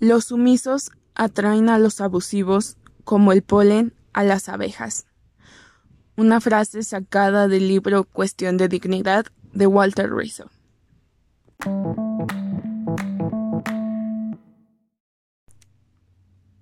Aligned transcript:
Los 0.00 0.26
sumisos 0.26 0.90
atraen 1.14 1.68
a 1.68 1.78
los 1.78 2.00
abusivos 2.00 2.76
como 3.04 3.30
el 3.32 3.42
polen 3.42 3.94
a 4.12 4.24
las 4.24 4.48
abejas. 4.48 5.06
Una 6.16 6.40
frase 6.40 6.82
sacada 6.82 7.46
del 7.46 7.68
libro 7.68 8.02
Cuestión 8.02 8.56
de 8.56 8.68
Dignidad 8.68 9.26
de 9.52 9.66
Walter 9.68 10.12
Rizzo. 10.12 10.50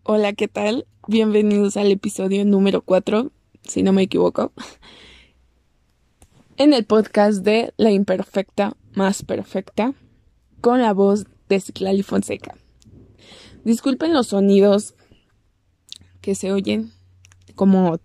Hola, 0.02 0.34
¿qué 0.34 0.48
tal? 0.48 0.86
Bienvenidos 1.08 1.78
al 1.78 1.90
episodio 1.90 2.44
número 2.44 2.82
4, 2.82 3.32
si 3.62 3.82
no 3.82 3.94
me 3.94 4.02
equivoco, 4.02 4.52
en 6.58 6.74
el 6.74 6.84
podcast 6.84 7.42
de 7.42 7.72
La 7.78 7.90
Imperfecta 7.90 8.76
Más 8.92 9.22
Perfecta, 9.22 9.94
con 10.60 10.82
la 10.82 10.92
voz 10.92 11.24
de 11.48 11.60
Ciclali 11.60 12.02
Fonseca. 12.02 12.56
Disculpen 13.64 14.12
los 14.12 14.28
sonidos 14.28 14.94
que 16.20 16.34
se 16.34 16.52
oyen 16.52 16.92
como 17.54 17.98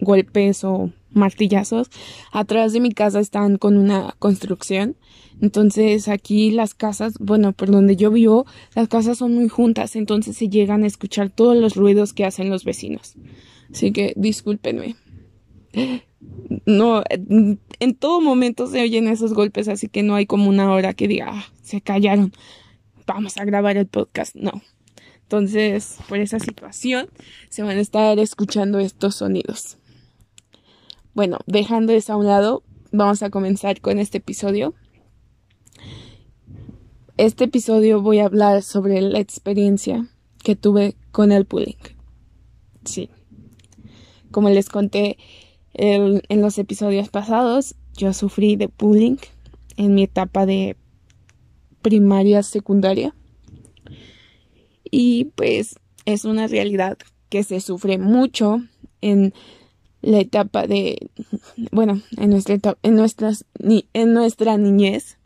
golpes 0.00 0.64
o 0.64 0.92
martillazos. 1.10 1.88
Atrás 2.32 2.72
de 2.72 2.80
mi 2.80 2.92
casa 2.92 3.20
están 3.20 3.58
con 3.58 3.76
una 3.76 4.14
construcción. 4.18 4.96
Entonces 5.40 6.08
aquí 6.08 6.50
las 6.50 6.74
casas, 6.74 7.14
bueno, 7.20 7.52
por 7.52 7.70
donde 7.70 7.96
yo 7.96 8.10
vivo, 8.10 8.46
las 8.74 8.88
casas 8.88 9.18
son 9.18 9.34
muy 9.34 9.48
juntas, 9.48 9.94
entonces 9.94 10.36
se 10.36 10.48
llegan 10.48 10.82
a 10.82 10.88
escuchar 10.88 11.30
todos 11.30 11.56
los 11.56 11.76
ruidos 11.76 12.12
que 12.12 12.24
hacen 12.24 12.50
los 12.50 12.64
vecinos. 12.64 13.14
Así 13.72 13.92
que 13.92 14.14
discúlpenme. 14.16 14.96
No, 16.66 17.04
en 17.08 17.94
todo 17.94 18.20
momento 18.20 18.66
se 18.66 18.82
oyen 18.82 19.06
esos 19.06 19.32
golpes, 19.32 19.68
así 19.68 19.88
que 19.88 20.02
no 20.02 20.16
hay 20.16 20.26
como 20.26 20.48
una 20.48 20.72
hora 20.72 20.92
que 20.94 21.06
diga, 21.06 21.28
ah, 21.30 21.44
se 21.62 21.80
callaron, 21.80 22.32
vamos 23.06 23.36
a 23.36 23.44
grabar 23.44 23.76
el 23.76 23.86
podcast. 23.86 24.34
No, 24.34 24.62
entonces, 25.28 25.98
por 26.08 26.20
esa 26.20 26.38
situación, 26.38 27.10
se 27.50 27.62
van 27.62 27.76
a 27.76 27.82
estar 27.82 28.18
escuchando 28.18 28.78
estos 28.78 29.16
sonidos. 29.16 29.76
Bueno, 31.12 31.36
dejando 31.46 31.92
eso 31.92 32.14
a 32.14 32.16
un 32.16 32.24
lado, 32.24 32.62
vamos 32.92 33.22
a 33.22 33.28
comenzar 33.28 33.82
con 33.82 33.98
este 33.98 34.18
episodio. 34.18 34.72
Este 37.18 37.44
episodio 37.44 38.00
voy 38.00 38.20
a 38.20 38.24
hablar 38.24 38.62
sobre 38.62 39.02
la 39.02 39.18
experiencia 39.18 40.08
que 40.42 40.56
tuve 40.56 40.96
con 41.10 41.30
el 41.30 41.44
bullying. 41.44 41.76
Sí. 42.86 43.10
Como 44.30 44.48
les 44.48 44.70
conté 44.70 45.18
en 45.74 46.40
los 46.40 46.56
episodios 46.56 47.10
pasados, 47.10 47.74
yo 47.92 48.14
sufrí 48.14 48.56
de 48.56 48.70
bullying 48.78 49.18
en 49.76 49.94
mi 49.94 50.04
etapa 50.04 50.46
de 50.46 50.78
primaria 51.82 52.42
secundaria 52.42 53.14
y 54.90 55.26
pues 55.36 55.76
es 56.04 56.24
una 56.24 56.46
realidad 56.46 56.98
que 57.28 57.44
se 57.44 57.60
sufre 57.60 57.98
mucho 57.98 58.62
en 59.00 59.34
la 60.00 60.20
etapa 60.20 60.66
de 60.66 61.10
bueno 61.72 62.00
en 62.16 62.30
nuestra 62.30 62.76
en 62.82 62.94
nuestras 62.94 63.44
en 63.92 64.12
nuestra 64.12 64.56
niñez 64.56 65.18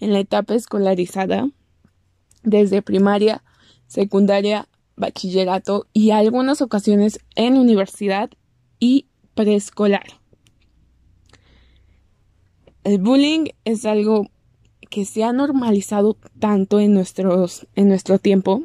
en 0.00 0.12
la 0.12 0.20
etapa 0.20 0.54
escolarizada 0.54 1.50
desde 2.42 2.82
primaria 2.82 3.42
secundaria 3.86 4.68
bachillerato 4.96 5.86
y 5.92 6.10
algunas 6.10 6.60
ocasiones 6.60 7.20
en 7.36 7.56
universidad 7.56 8.30
y 8.78 9.06
preescolar. 9.34 10.06
El 12.84 12.98
bullying 12.98 13.46
es 13.64 13.84
algo 13.84 14.28
que 14.88 15.04
se 15.04 15.24
ha 15.24 15.32
normalizado 15.32 16.16
tanto 16.38 16.80
en 16.80 16.94
nuestros 16.94 17.66
en 17.74 17.88
nuestro 17.88 18.18
tiempo 18.18 18.62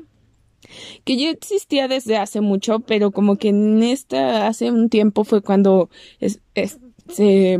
que 1.03 1.17
ya 1.17 1.29
existía 1.29 1.87
desde 1.87 2.17
hace 2.17 2.41
mucho, 2.41 2.79
pero 2.79 3.11
como 3.11 3.37
que 3.37 3.49
en 3.49 3.83
esta 3.83 4.47
hace 4.47 4.71
un 4.71 4.89
tiempo 4.89 5.23
fue 5.23 5.41
cuando 5.41 5.89
se 7.09 7.59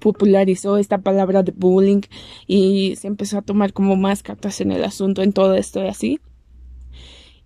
popularizó 0.00 0.76
esta 0.76 0.98
palabra 0.98 1.42
de 1.42 1.52
bullying 1.52 2.02
y 2.46 2.96
se 2.96 3.08
empezó 3.08 3.38
a 3.38 3.42
tomar 3.42 3.72
como 3.72 3.96
más 3.96 4.22
cartas 4.22 4.60
en 4.60 4.72
el 4.72 4.84
asunto 4.84 5.22
en 5.22 5.32
todo 5.32 5.54
esto 5.54 5.82
y 5.84 5.88
así. 5.88 6.20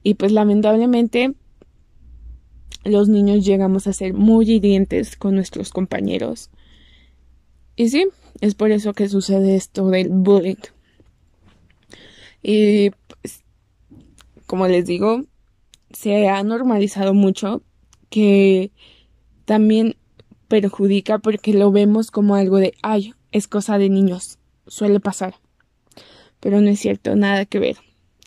Y 0.03 0.14
pues 0.14 0.32
lamentablemente 0.32 1.34
los 2.84 3.09
niños 3.09 3.44
llegamos 3.44 3.87
a 3.87 3.93
ser 3.93 4.12
muy 4.12 4.50
hirientes 4.50 5.16
con 5.16 5.34
nuestros 5.34 5.70
compañeros. 5.70 6.50
Y 7.76 7.88
sí, 7.88 8.06
es 8.40 8.54
por 8.54 8.70
eso 8.70 8.92
que 8.92 9.08
sucede 9.08 9.56
esto 9.56 9.88
del 9.88 10.08
bullying. 10.10 10.56
Y 12.42 12.90
pues, 12.90 13.42
como 14.46 14.68
les 14.68 14.86
digo, 14.86 15.24
se 15.90 16.28
ha 16.28 16.42
normalizado 16.42 17.14
mucho 17.14 17.62
que 18.10 18.70
también 19.44 19.96
perjudica 20.48 21.18
porque 21.18 21.54
lo 21.54 21.72
vemos 21.72 22.10
como 22.10 22.34
algo 22.34 22.58
de, 22.58 22.74
ay, 22.82 23.14
es 23.32 23.48
cosa 23.48 23.78
de 23.78 23.88
niños, 23.88 24.38
suele 24.66 25.00
pasar. 25.00 25.34
Pero 26.40 26.60
no 26.60 26.68
es 26.68 26.80
cierto, 26.80 27.16
nada 27.16 27.46
que 27.46 27.58
ver. 27.58 27.76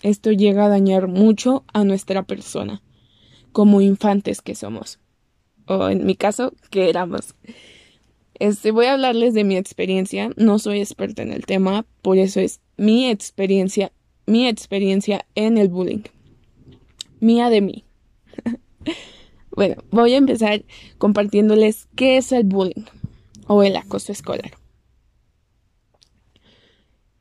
Esto 0.02 0.31
llega 0.31 0.66
a 0.66 0.69
dañar 0.69 1.07
mucho 1.07 1.63
a 1.74 1.84
nuestra 1.84 2.24
persona, 2.24 2.81
como 3.52 3.81
infantes 3.81 4.41
que 4.41 4.56
somos. 4.56 5.00
O 5.66 5.90
en 5.90 6.06
mi 6.06 6.16
caso, 6.16 6.53
que 6.69 6.90
éramos. 6.90 7.36
Este, 8.40 8.72
voy 8.72 8.86
a 8.86 8.94
hablarles 8.94 9.34
de 9.34 9.44
mi 9.44 9.58
experiencia. 9.58 10.30
No 10.38 10.59
soy 10.59 10.80
experta 10.80 11.24
en 11.24 11.31
el 11.31 11.46
tema, 11.46 11.86
por 12.02 12.18
eso 12.18 12.40
es 12.40 12.62
mi 12.78 13.09
experiencia, 13.09 13.92
mi 14.25 14.48
experiencia 14.48 15.25
en 15.36 15.58
el 15.58 15.70
bullying. 15.70 16.03
Mía 17.20 17.50
de 17.50 17.62
mí. 17.62 17.86
bueno, 19.52 19.84
voy 19.90 20.14
a 20.14 20.18
empezar 20.18 20.64
compartiéndoles 21.00 21.88
qué 21.96 22.18
es 22.18 22.31
el 22.31 22.44
bullying 22.44 22.86
o 23.48 23.64
el 23.64 23.75
acoso 23.75 24.12
escolar. 24.12 24.52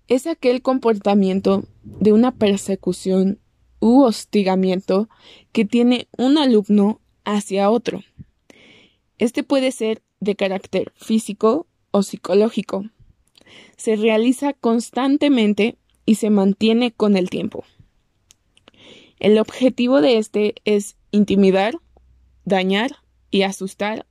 Es 0.09 0.27
aquel 0.27 0.60
comportamiento 0.60 1.65
de 1.83 2.12
una 2.12 2.33
persecución 2.33 3.41
u 3.81 4.03
hostigamiento 4.03 5.09
que 5.53 5.65
tiene 5.65 6.09
un 6.16 6.38
alumno 6.38 7.00
hacia 7.25 7.71
otro. 7.71 8.03
Este 9.19 9.43
puede 9.43 9.72
ser 9.72 10.03
de 10.26 10.37
carácter 10.37 10.92
físico 10.94 11.66
o 11.91 12.03
psicológico. 12.03 12.84
Se 13.78 13.97
realiza 13.97 14.53
constantemente 14.53 15.78
y 16.04 16.16
se 16.16 16.28
mantiene 16.28 16.92
con 16.92 17.16
el 17.16 17.31
tiempo. 17.31 17.64
El 19.19 19.38
objetivo 19.38 20.03
de 20.03 20.19
este 20.19 20.56
es 20.65 20.97
intimidar, 21.10 21.78
dañar 22.44 22.97
y 23.31 23.42
asustar 23.42 24.06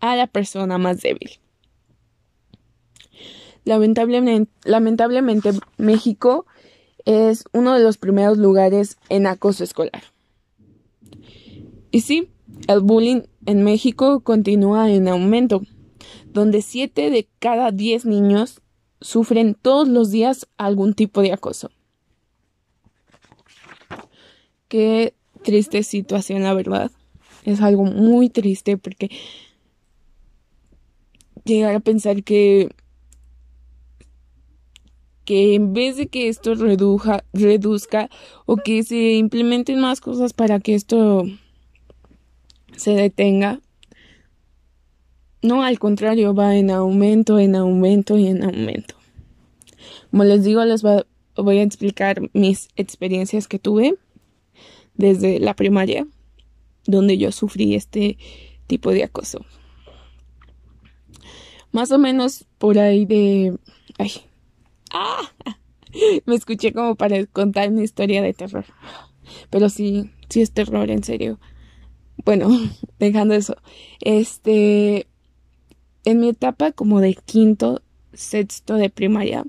a 0.00 0.16
la 0.16 0.26
persona 0.26 0.78
más 0.78 1.02
débil. 1.02 1.38
Lamentablemente, 3.64 4.50
lamentablemente, 4.64 5.50
México 5.76 6.46
es 7.04 7.44
uno 7.52 7.74
de 7.74 7.82
los 7.82 7.98
primeros 7.98 8.38
lugares 8.38 8.96
en 9.10 9.26
acoso 9.26 9.64
escolar. 9.64 10.02
Y 11.90 12.00
sí, 12.00 12.30
el 12.68 12.80
bullying 12.80 13.22
en 13.46 13.64
México 13.64 14.20
continúa 14.20 14.90
en 14.90 15.08
aumento, 15.08 15.62
donde 16.26 16.62
7 16.62 17.10
de 17.10 17.28
cada 17.38 17.70
10 17.70 18.04
niños 18.04 18.60
sufren 19.00 19.54
todos 19.54 19.88
los 19.88 20.10
días 20.10 20.46
algún 20.56 20.94
tipo 20.94 21.22
de 21.22 21.32
acoso. 21.32 21.70
Qué 24.68 25.14
triste 25.42 25.82
situación, 25.82 26.42
la 26.42 26.54
verdad. 26.54 26.90
Es 27.44 27.60
algo 27.60 27.84
muy 27.84 28.28
triste 28.28 28.76
porque 28.76 29.10
llegar 31.44 31.74
a 31.74 31.80
pensar 31.80 32.22
que 32.22 32.68
que 35.24 35.54
en 35.54 35.72
vez 35.72 35.96
de 35.96 36.08
que 36.08 36.28
esto 36.28 36.56
reduja, 36.56 37.24
reduzca 37.32 38.10
o 38.46 38.56
que 38.56 38.82
se 38.82 39.12
implementen 39.12 39.78
más 39.78 40.00
cosas 40.00 40.32
para 40.32 40.58
que 40.58 40.74
esto 40.74 41.24
se 42.80 42.92
detenga. 42.92 43.60
No, 45.42 45.62
al 45.62 45.78
contrario, 45.78 46.34
va 46.34 46.56
en 46.56 46.70
aumento, 46.70 47.38
en 47.38 47.54
aumento 47.54 48.18
y 48.18 48.26
en 48.26 48.42
aumento. 48.42 48.94
Como 50.10 50.24
les 50.24 50.44
digo, 50.44 50.64
les 50.64 50.82
voy 50.82 51.58
a 51.58 51.62
explicar 51.62 52.20
mis 52.32 52.68
experiencias 52.76 53.48
que 53.48 53.58
tuve 53.58 53.96
desde 54.94 55.40
la 55.40 55.54
primaria, 55.54 56.06
donde 56.86 57.16
yo 57.16 57.32
sufrí 57.32 57.74
este 57.74 58.18
tipo 58.66 58.90
de 58.92 59.04
acoso. 59.04 59.44
Más 61.72 61.92
o 61.92 61.98
menos 61.98 62.46
por 62.58 62.78
ahí 62.78 63.04
de... 63.04 63.56
Ay. 63.98 64.12
¡Ah! 64.92 65.30
Me 66.26 66.34
escuché 66.34 66.72
como 66.72 66.94
para 66.96 67.24
contar 67.26 67.70
una 67.70 67.82
historia 67.82 68.22
de 68.22 68.32
terror. 68.32 68.64
Pero 69.50 69.68
sí, 69.68 70.10
sí 70.28 70.40
es 70.40 70.52
terror, 70.52 70.90
en 70.90 71.04
serio. 71.04 71.38
Bueno, 72.24 72.48
dejando 72.98 73.34
eso. 73.34 73.56
Este, 74.00 75.06
en 76.04 76.20
mi 76.20 76.30
etapa 76.30 76.72
como 76.72 77.00
de 77.00 77.14
quinto, 77.14 77.82
sexto 78.12 78.74
de 78.74 78.90
primaria, 78.90 79.44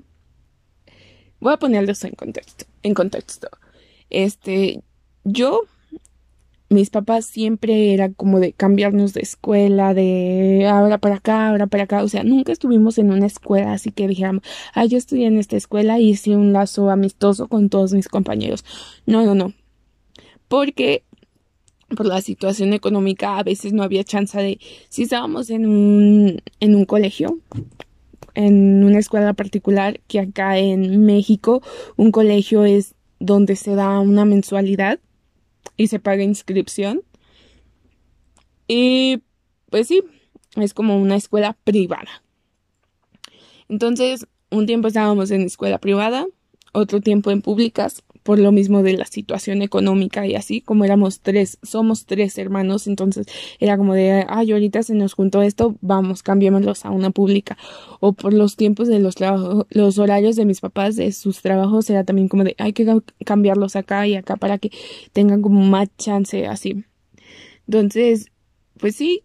voy 1.40 1.52
a 1.52 1.58
ponerlos 1.58 2.04
en 2.04 2.12
contexto. 2.12 2.64
En 2.82 2.94
contexto. 2.94 3.48
Este, 4.10 4.82
yo 5.24 5.62
mis 6.72 6.90
papás 6.90 7.26
siempre 7.26 7.92
era 7.92 8.12
como 8.12 8.40
de 8.40 8.52
cambiarnos 8.52 9.12
de 9.12 9.20
escuela, 9.20 9.94
de 9.94 10.66
ahora 10.66 10.98
para 10.98 11.16
acá, 11.16 11.48
ahora 11.48 11.66
para 11.66 11.84
acá, 11.84 12.02
o 12.02 12.08
sea, 12.08 12.24
nunca 12.24 12.52
estuvimos 12.52 12.98
en 12.98 13.12
una 13.12 13.26
escuela 13.26 13.72
así 13.74 13.90
que 13.90 14.08
dijéramos, 14.08 14.42
ah, 14.74 14.86
yo 14.86 14.98
estudié 14.98 15.26
en 15.26 15.38
esta 15.38 15.56
escuela 15.56 15.98
y 16.00 16.10
hice 16.10 16.36
un 16.36 16.52
lazo 16.52 16.90
amistoso 16.90 17.48
con 17.48 17.68
todos 17.68 17.92
mis 17.92 18.08
compañeros. 18.08 18.64
No, 19.06 19.24
no, 19.24 19.34
no. 19.34 19.52
Porque 20.48 21.04
por 21.94 22.06
la 22.06 22.20
situación 22.20 22.72
económica 22.72 23.38
a 23.38 23.42
veces 23.42 23.72
no 23.72 23.82
había 23.82 24.04
chance 24.04 24.38
de, 24.38 24.58
si 24.88 25.02
estábamos 25.02 25.50
en 25.50 25.66
un, 25.66 26.42
en 26.60 26.74
un 26.74 26.84
colegio, 26.84 27.38
en 28.34 28.84
una 28.84 28.98
escuela 28.98 29.32
particular, 29.34 30.00
que 30.08 30.20
acá 30.20 30.58
en 30.58 31.04
México 31.04 31.62
un 31.96 32.10
colegio 32.12 32.64
es 32.64 32.94
donde 33.18 33.56
se 33.56 33.74
da 33.74 34.00
una 34.00 34.24
mensualidad 34.24 34.98
y 35.76 35.86
se 35.86 35.98
paga 35.98 36.22
inscripción. 36.22 37.02
Y 38.66 39.22
pues 39.70 39.88
sí, 39.88 40.02
es 40.56 40.74
como 40.74 41.00
una 41.00 41.16
escuela 41.16 41.56
privada. 41.64 42.22
Entonces, 43.68 44.26
un 44.50 44.66
tiempo 44.66 44.88
estábamos 44.88 45.30
en 45.30 45.42
escuela 45.42 45.78
privada, 45.78 46.26
otro 46.72 47.00
tiempo 47.00 47.30
en 47.30 47.42
públicas, 47.42 48.02
por 48.22 48.38
lo 48.38 48.52
mismo 48.52 48.82
de 48.82 48.96
la 48.96 49.04
situación 49.04 49.62
económica 49.62 50.26
y 50.26 50.34
así, 50.34 50.60
como 50.60 50.84
éramos 50.84 51.20
tres, 51.20 51.58
somos 51.62 52.06
tres 52.06 52.38
hermanos, 52.38 52.86
entonces 52.86 53.26
era 53.58 53.76
como 53.76 53.94
de, 53.94 54.24
ay, 54.28 54.52
ahorita 54.52 54.82
se 54.82 54.94
nos 54.94 55.14
juntó 55.14 55.42
esto, 55.42 55.76
vamos, 55.80 56.22
cambiémoslos 56.22 56.84
a 56.84 56.90
una 56.90 57.10
pública. 57.10 57.56
O 58.00 58.12
por 58.12 58.32
los 58.32 58.56
tiempos 58.56 58.88
de 58.88 59.00
los 59.00 59.16
trabajos, 59.16 59.66
los 59.70 59.98
horarios 59.98 60.36
de 60.36 60.44
mis 60.44 60.60
papás, 60.60 60.96
de 60.96 61.12
sus 61.12 61.42
trabajos, 61.42 61.90
era 61.90 62.04
también 62.04 62.28
como 62.28 62.44
de, 62.44 62.54
hay 62.58 62.72
que 62.72 62.86
cambiarlos 63.24 63.76
acá 63.76 64.06
y 64.06 64.14
acá 64.14 64.36
para 64.36 64.58
que 64.58 64.70
tengan 65.12 65.42
como 65.42 65.60
más 65.62 65.88
chance 65.98 66.46
así. 66.46 66.84
Entonces, 67.66 68.26
pues 68.78 68.96
sí, 68.96 69.24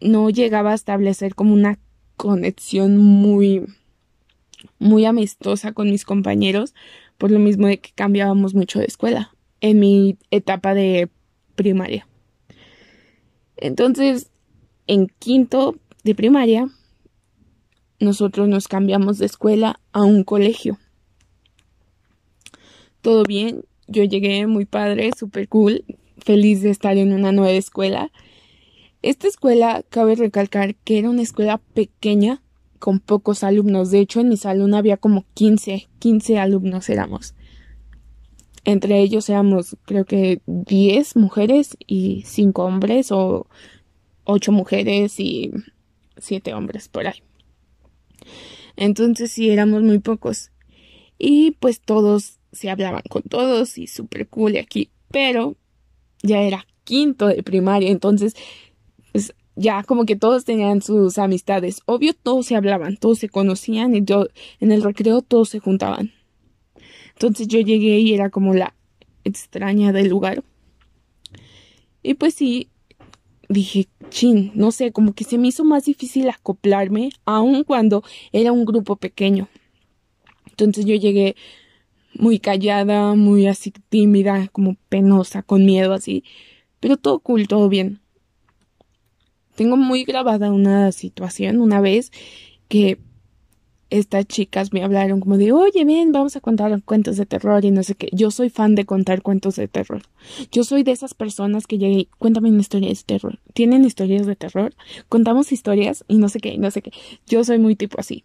no 0.00 0.30
llegaba 0.30 0.72
a 0.72 0.74
establecer 0.74 1.34
como 1.34 1.54
una 1.54 1.78
conexión 2.16 2.96
muy, 2.96 3.64
muy 4.78 5.04
amistosa 5.04 5.72
con 5.72 5.90
mis 5.90 6.04
compañeros, 6.04 6.74
por 7.18 7.30
lo 7.30 7.38
mismo 7.38 7.66
de 7.66 7.78
que 7.78 7.90
cambiábamos 7.94 8.54
mucho 8.54 8.78
de 8.78 8.86
escuela 8.86 9.34
en 9.60 9.80
mi 9.80 10.16
etapa 10.30 10.72
de 10.74 11.08
primaria. 11.56 12.06
Entonces, 13.56 14.30
en 14.86 15.08
quinto 15.18 15.76
de 16.04 16.14
primaria, 16.14 16.68
nosotros 18.00 18.48
nos 18.48 18.68
cambiamos 18.68 19.18
de 19.18 19.26
escuela 19.26 19.80
a 19.92 20.02
un 20.02 20.22
colegio. 20.22 20.78
Todo 23.02 23.24
bien, 23.24 23.64
yo 23.88 24.04
llegué 24.04 24.46
muy 24.46 24.64
padre, 24.64 25.10
súper 25.18 25.48
cool, 25.48 25.84
feliz 26.18 26.62
de 26.62 26.70
estar 26.70 26.96
en 26.96 27.12
una 27.12 27.32
nueva 27.32 27.52
escuela. 27.52 28.12
Esta 29.02 29.26
escuela, 29.26 29.84
cabe 29.88 30.14
recalcar 30.14 30.74
que 30.76 30.98
era 30.98 31.10
una 31.10 31.22
escuela 31.22 31.58
pequeña, 31.74 32.42
con 32.78 33.00
pocos 33.00 33.44
alumnos. 33.44 33.90
De 33.90 34.00
hecho, 34.00 34.20
en 34.20 34.28
mi 34.28 34.36
salón 34.36 34.74
había 34.74 34.96
como 34.96 35.24
15, 35.34 35.88
15 35.98 36.38
alumnos 36.38 36.88
éramos. 36.88 37.34
Entre 38.64 39.00
ellos 39.00 39.28
éramos, 39.28 39.76
creo 39.84 40.04
que 40.04 40.42
10 40.46 41.16
mujeres 41.16 41.76
y 41.86 42.22
5 42.26 42.64
hombres, 42.64 43.12
o 43.12 43.46
8 44.24 44.52
mujeres 44.52 45.18
y 45.20 45.52
7 46.18 46.54
hombres 46.54 46.88
por 46.88 47.06
ahí. 47.06 47.22
Entonces 48.76 49.32
sí, 49.32 49.50
éramos 49.50 49.82
muy 49.82 49.98
pocos. 49.98 50.50
Y 51.18 51.52
pues 51.52 51.80
todos 51.80 52.38
se 52.52 52.70
hablaban 52.70 53.02
con 53.08 53.22
todos 53.22 53.78
y 53.78 53.86
súper 53.86 54.28
cool 54.28 54.56
aquí. 54.56 54.90
Pero 55.10 55.56
ya 56.22 56.42
era 56.42 56.66
quinto 56.84 57.26
de 57.26 57.42
primaria, 57.42 57.90
entonces 57.90 58.34
pues 59.12 59.34
ya 59.58 59.82
como 59.82 60.06
que 60.06 60.14
todos 60.14 60.44
tenían 60.44 60.82
sus 60.82 61.18
amistades. 61.18 61.82
Obvio, 61.84 62.14
todos 62.14 62.46
se 62.46 62.54
hablaban, 62.54 62.96
todos 62.96 63.18
se 63.18 63.28
conocían 63.28 63.94
y 63.94 64.04
yo, 64.04 64.28
en 64.60 64.70
el 64.70 64.82
recreo 64.82 65.20
todos 65.20 65.48
se 65.48 65.58
juntaban. 65.58 66.12
Entonces 67.14 67.48
yo 67.48 67.58
llegué 67.58 67.98
y 67.98 68.14
era 68.14 68.30
como 68.30 68.54
la 68.54 68.74
extraña 69.24 69.92
del 69.92 70.08
lugar. 70.08 70.44
Y 72.04 72.14
pues 72.14 72.34
sí, 72.34 72.68
dije, 73.48 73.88
chin, 74.10 74.52
no 74.54 74.70
sé, 74.70 74.92
como 74.92 75.12
que 75.12 75.24
se 75.24 75.38
me 75.38 75.48
hizo 75.48 75.64
más 75.64 75.86
difícil 75.86 76.28
acoplarme, 76.28 77.10
aun 77.24 77.64
cuando 77.64 78.04
era 78.30 78.52
un 78.52 78.64
grupo 78.64 78.94
pequeño. 78.94 79.48
Entonces 80.46 80.84
yo 80.84 80.94
llegué 80.94 81.34
muy 82.14 82.38
callada, 82.38 83.14
muy 83.16 83.48
así 83.48 83.72
tímida, 83.88 84.48
como 84.52 84.76
penosa, 84.88 85.42
con 85.42 85.66
miedo 85.66 85.94
así. 85.94 86.22
Pero 86.78 86.96
todo 86.96 87.18
cool, 87.18 87.48
todo 87.48 87.68
bien. 87.68 88.00
Tengo 89.58 89.76
muy 89.76 90.04
grabada 90.04 90.52
una 90.52 90.92
situación 90.92 91.60
una 91.60 91.80
vez 91.80 92.12
que 92.68 93.00
estas 93.90 94.24
chicas 94.24 94.72
me 94.72 94.84
hablaron 94.84 95.18
como 95.18 95.36
de, 95.36 95.50
oye, 95.50 95.84
ven, 95.84 96.12
vamos 96.12 96.36
a 96.36 96.40
contar 96.40 96.80
cuentos 96.84 97.16
de 97.16 97.26
terror 97.26 97.64
y 97.64 97.72
no 97.72 97.82
sé 97.82 97.96
qué. 97.96 98.08
Yo 98.12 98.30
soy 98.30 98.50
fan 98.50 98.76
de 98.76 98.84
contar 98.84 99.20
cuentos 99.20 99.56
de 99.56 99.66
terror. 99.66 100.02
Yo 100.52 100.62
soy 100.62 100.84
de 100.84 100.92
esas 100.92 101.12
personas 101.12 101.66
que 101.66 101.76
llegué, 101.76 102.06
cuéntame 102.18 102.50
una 102.50 102.60
historia 102.60 102.88
de 102.88 103.00
terror. 103.04 103.40
¿Tienen 103.52 103.84
historias 103.84 104.26
de 104.26 104.36
terror? 104.36 104.76
Contamos 105.08 105.50
historias 105.50 106.04
y 106.06 106.18
no 106.18 106.28
sé 106.28 106.38
qué, 106.38 106.56
no 106.56 106.70
sé 106.70 106.80
qué. 106.80 106.92
Yo 107.26 107.42
soy 107.42 107.58
muy 107.58 107.74
tipo 107.74 107.98
así. 107.98 108.22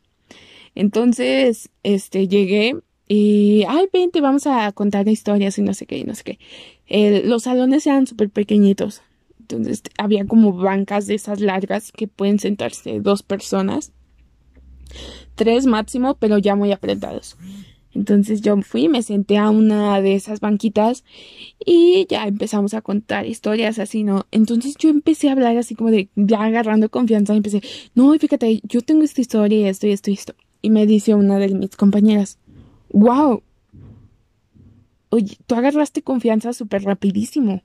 Entonces, 0.76 1.72
este, 1.82 2.28
llegué 2.28 2.76
y, 3.08 3.66
ay, 3.68 3.88
vente, 3.92 4.22
vamos 4.22 4.46
a 4.46 4.72
contar 4.72 5.08
historias 5.08 5.58
y 5.58 5.64
no 5.64 5.74
sé 5.74 5.88
qué, 5.88 5.98
y 5.98 6.04
no 6.04 6.14
sé 6.14 6.24
qué. 6.24 7.24
los 7.26 7.42
salones 7.42 7.88
eran 7.88 8.06
súper 8.06 8.30
pequeñitos. 8.30 9.02
Entonces 9.50 9.84
había 9.98 10.26
como 10.26 10.54
bancas 10.54 11.08
de 11.08 11.16
esas 11.16 11.40
largas 11.40 11.92
que 11.92 12.08
pueden 12.08 12.40
sentarse 12.40 13.00
dos 13.02 13.24
personas. 13.24 13.92
Tres 15.36 15.66
máximo, 15.66 16.16
pero 16.16 16.38
ya 16.38 16.56
muy 16.56 16.72
apretados. 16.72 17.38
Entonces 17.94 18.42
yo 18.42 18.60
fui, 18.62 18.90
me 18.90 19.04
senté 19.04 19.38
a 19.38 19.50
una 19.50 20.02
de 20.02 20.16
esas 20.16 20.40
banquitas 20.40 21.04
y 21.64 22.08
ya 22.10 22.28
empezamos 22.28 22.74
a 22.74 22.82
contar 22.82 23.28
historias 23.28 23.78
así, 23.78 24.04
¿no? 24.04 24.26
Entonces 24.32 24.76
yo 24.80 24.90
empecé 24.90 25.30
a 25.30 25.34
hablar 25.34 25.58
así 25.58 25.76
como 25.76 25.92
de 25.92 26.10
ya 26.16 26.42
agarrando 26.44 26.90
confianza 26.90 27.34
y 27.34 27.38
empecé, 27.38 27.62
no, 27.94 28.18
fíjate, 28.18 28.62
yo 28.64 28.82
tengo 28.82 29.04
esta 29.04 29.22
historia 29.22 29.60
y 29.60 29.66
esto 29.66 29.88
y 29.88 29.92
esto 29.92 30.10
y 30.10 30.14
esto. 30.16 30.34
Y 30.62 30.70
me 30.70 30.88
dice 30.88 31.14
una 31.14 31.38
de 31.38 31.50
mis 31.50 31.76
compañeras, 31.76 32.40
wow, 32.90 33.44
oye, 35.10 35.38
tú 35.46 35.56
agarraste 35.56 36.02
confianza 36.02 36.54
súper 36.54 36.84
rapidísimo. 36.84 37.62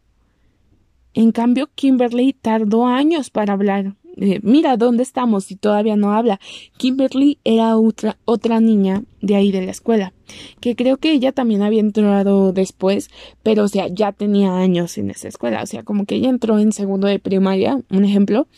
En 1.15 1.33
cambio, 1.33 1.69
Kimberly 1.75 2.33
tardó 2.33 2.87
años 2.87 3.31
para 3.31 3.55
hablar. 3.55 3.95
Eh, 4.21 4.41
mira 4.43 4.77
dónde 4.77 5.05
estamos 5.05 5.51
y 5.51 5.57
todavía 5.57 5.97
no 5.97 6.13
habla. 6.13 6.41
Kimberly 6.77 7.39
era 7.45 7.77
otra, 7.77 8.19
otra 8.25 8.61
niña 8.61 9.05
de 9.21 9.37
ahí 9.37 9.53
de 9.53 9.65
la 9.65 9.71
escuela, 9.71 10.13
que 10.61 10.75
creo 10.75 10.97
que 10.97 11.13
ella 11.13 11.31
también 11.31 11.63
había 11.63 11.81
entrado 11.81 12.53
después, 12.53 13.11
pero 13.45 13.65
o 13.65 13.69
sea, 13.69 13.87
ya 13.87 14.11
tenía 14.11 14.57
años 14.57 14.99
en 14.99 15.11
esa 15.11 15.29
escuela, 15.29 15.63
o 15.63 15.67
sea, 15.67 15.85
como 15.85 16.05
que 16.05 16.17
ella 16.17 16.31
entró 16.31 16.59
en 16.59 16.73
segundo 16.73 17.07
de 17.07 17.21
primaria, 17.21 17.81
un 17.91 18.05
ejemplo, 18.05 18.49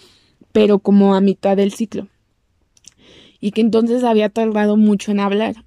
pero 0.52 0.78
como 0.78 1.14
a 1.14 1.20
mitad 1.20 1.56
del 1.56 1.72
ciclo. 1.72 2.08
Y 3.38 3.52
que 3.52 3.60
entonces 3.60 4.02
había 4.04 4.28
tardado 4.28 4.76
mucho 4.76 5.12
en 5.12 5.20
hablar. 5.20 5.64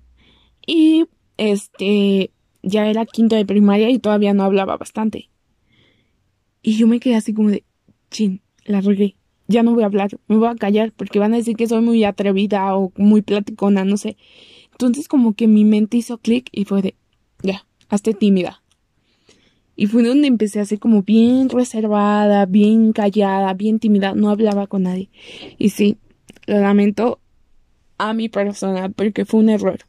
Y 0.65 1.05
este 1.37 2.31
ya 2.63 2.87
era 2.87 3.05
quinto 3.05 3.35
de 3.35 3.45
primaria 3.45 3.89
y 3.89 3.99
todavía 3.99 4.33
no 4.33 4.43
hablaba 4.43 4.77
bastante. 4.77 5.29
Y 6.63 6.77
yo 6.77 6.88
me 6.88 7.01
quedé 7.01 7.15
así 7.15 7.34
como 7.34 7.50
de, 7.50 7.65
chin, 8.10 8.41
la 8.65 8.82
regué. 8.82 9.15
Ya 9.50 9.62
no 9.62 9.74
voy 9.74 9.84
a 9.84 9.88
hablar, 9.88 10.17
me 10.27 10.38
voy 10.38 10.48
a 10.48 10.55
callar 10.55 10.93
porque 10.93 11.20
van 11.20 11.34
a 11.34 11.38
decir 11.38 11.58
que 11.58 11.67
soy 11.67 11.82
muy 11.82 12.05
atrevida 12.05 12.75
o 12.75 12.93
muy 12.96 13.22
platicona, 13.22 13.84
no 13.84 13.98
sé. 13.98 14.15
Entonces 14.72 15.10
como 15.10 15.34
que 15.34 15.48
mi 15.48 15.65
mente 15.65 15.98
hizo 15.98 16.17
clic 16.17 16.48
y 16.53 16.63
fue 16.63 16.82
de, 16.82 16.96
ya, 17.43 17.67
hazte 17.89 18.13
tímida. 18.13 18.63
Y 19.75 19.88
fue 19.88 20.03
donde 20.03 20.27
empecé 20.27 20.62
a 20.62 20.65
ser 20.65 20.79
como 20.79 21.03
bien 21.03 21.50
reservada, 21.50 22.46
bien 22.46 22.93
callada, 22.93 23.53
bien 23.53 23.79
tímida, 23.79 24.13
no 24.15 24.29
hablaba 24.29 24.67
con 24.67 24.84
nadie. 24.84 25.10
Y 25.58 25.70
sí, 25.70 25.98
lo 26.48 26.60
lamento 26.60 27.20
a 27.98 28.13
mi 28.13 28.29
persona 28.29 28.89
porque 28.89 29.25
fue 29.25 29.41
un 29.41 29.50
error. 29.50 29.79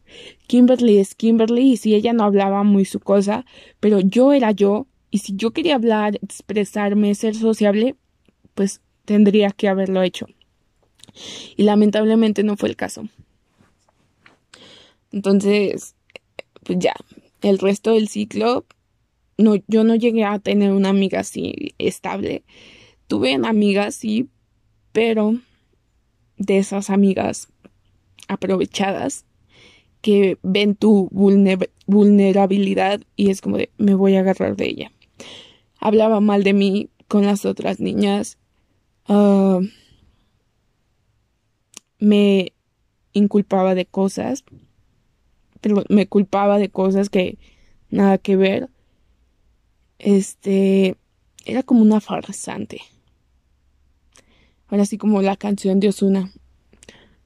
Kimberly 0.49 0.99
es 0.99 1.15
Kimberly 1.15 1.73
y 1.73 1.77
si 1.77 1.95
ella 1.95 2.13
no 2.13 2.25
hablaba 2.25 2.65
muy 2.65 2.85
su 2.85 2.99
cosa, 2.99 3.45
pero 3.79 4.01
yo 4.01 4.33
era 4.33 4.51
yo 4.51 4.89
y 5.15 5.19
si 5.19 5.37
yo 5.37 5.53
quería 5.53 5.77
hablar, 5.77 6.19
expresarme, 6.23 7.15
ser 7.15 7.37
sociable, 7.37 7.95
pues 8.55 8.81
tendría 9.05 9.53
que 9.53 9.69
haberlo 9.69 10.03
hecho. 10.03 10.27
Y 11.57 11.63
lamentablemente 11.63 12.43
no 12.43 12.57
fue 12.57 12.71
el 12.71 12.75
caso. 12.75 13.09
Entonces, 15.13 15.95
pues 16.65 16.81
ya, 16.81 16.95
el 17.43 17.61
resto 17.61 17.93
del 17.93 18.09
ciclo, 18.09 18.67
no, 19.39 19.55
yo 19.69 19.85
no 19.85 19.95
llegué 19.95 20.25
a 20.25 20.41
tener 20.41 20.73
una 20.73 20.89
amiga 20.89 21.21
así 21.21 21.77
estable. 21.79 22.43
Tuve 23.07 23.37
una 23.37 23.51
amiga 23.51 23.93
sí, 23.93 24.29
pero 24.91 25.37
de 26.39 26.59
esas 26.59 26.91
amigas 26.91 27.47
aprovechadas 28.27 29.27
que 30.01 30.39
ven 30.43 30.75
tu 30.75 31.09
vulnerabilidad 31.87 33.01
y 33.15 33.31
es 33.31 33.41
como 33.41 33.59
de 33.59 33.71
me 33.79 33.95
voy 33.95 34.17
a 34.17 34.21
agarrar 34.21 34.57
de 34.57 34.67
ella. 34.67 34.91
Hablaba 35.85 36.21
mal 36.21 36.45
de 36.45 36.55
mí 36.55 36.89
con 37.09 37.27
las 37.27 37.45
otras 37.45 37.79
niñas. 37.79 38.39
Ah, 39.07 39.61
me 41.99 42.55
inculpaba 43.13 43.75
de 43.75 43.85
cosas, 43.85 44.45
pero 45.61 45.85
me 45.91 46.07
culpaba 46.09 46.57
de 46.57 46.71
cosas 46.71 47.11
que 47.11 47.37
nada 47.91 48.17
que 48.17 48.35
ver. 48.35 48.71
Este 49.99 50.97
era 51.45 51.63
como 51.63 51.83
una 51.83 52.01
farsante. 52.01 52.81
Ahora 54.69 54.87
sí 54.87 54.97
como 54.97 55.21
la 55.21 55.37
canción 55.37 55.81
de 55.81 55.89
Osuna. 55.91 56.33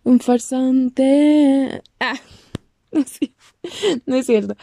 Un 0.03 0.19
farsante. 0.19 1.81
Ah, 2.00 2.19
no, 2.91 3.05
no 4.07 4.17
es 4.17 4.27
cierto. 4.27 4.57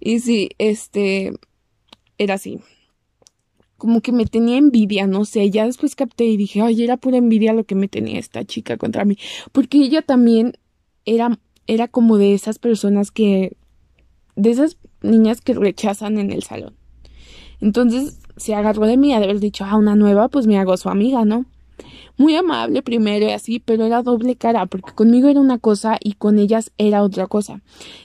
Y 0.00 0.18
sí, 0.18 0.50
este 0.58 1.32
era 2.18 2.34
así. 2.34 2.60
Como 3.82 4.00
que 4.00 4.12
me 4.12 4.26
tenía 4.26 4.58
envidia, 4.58 5.08
no 5.08 5.24
sé, 5.24 5.50
ya 5.50 5.66
después 5.66 5.96
capté 5.96 6.24
y 6.26 6.36
dije, 6.36 6.60
ay, 6.60 6.84
era 6.84 6.98
pura 6.98 7.16
envidia 7.16 7.52
lo 7.52 7.64
que 7.64 7.74
me 7.74 7.88
tenía 7.88 8.20
esta 8.20 8.44
chica 8.44 8.76
contra 8.76 9.04
mí. 9.04 9.18
Porque 9.50 9.78
ella 9.78 10.02
también 10.02 10.52
era, 11.04 11.36
era 11.66 11.88
como 11.88 12.16
de 12.16 12.32
esas 12.32 12.60
personas 12.60 13.10
que, 13.10 13.56
de 14.36 14.50
esas 14.50 14.76
niñas 15.00 15.40
que 15.40 15.54
rechazan 15.54 16.18
en 16.18 16.30
el 16.30 16.44
salón. 16.44 16.76
Entonces 17.60 18.20
se 18.36 18.54
agarró 18.54 18.86
de 18.86 18.96
mí, 18.96 19.08
de 19.08 19.16
haber 19.16 19.40
dicho, 19.40 19.64
ah, 19.64 19.74
una 19.76 19.96
nueva, 19.96 20.28
pues 20.28 20.46
me 20.46 20.58
hago 20.58 20.76
su 20.76 20.88
amiga, 20.88 21.24
¿no? 21.24 21.44
Muy 22.16 22.36
amable 22.36 22.82
primero 22.82 23.26
y 23.26 23.32
así, 23.32 23.58
pero 23.58 23.84
era 23.84 24.04
doble 24.04 24.36
cara, 24.36 24.66
porque 24.66 24.92
conmigo 24.92 25.26
era 25.26 25.40
una 25.40 25.58
cosa 25.58 25.98
y 26.00 26.12
con 26.12 26.38
ellas 26.38 26.70
era 26.78 27.02
otra 27.02 27.26
cosa. 27.26 27.62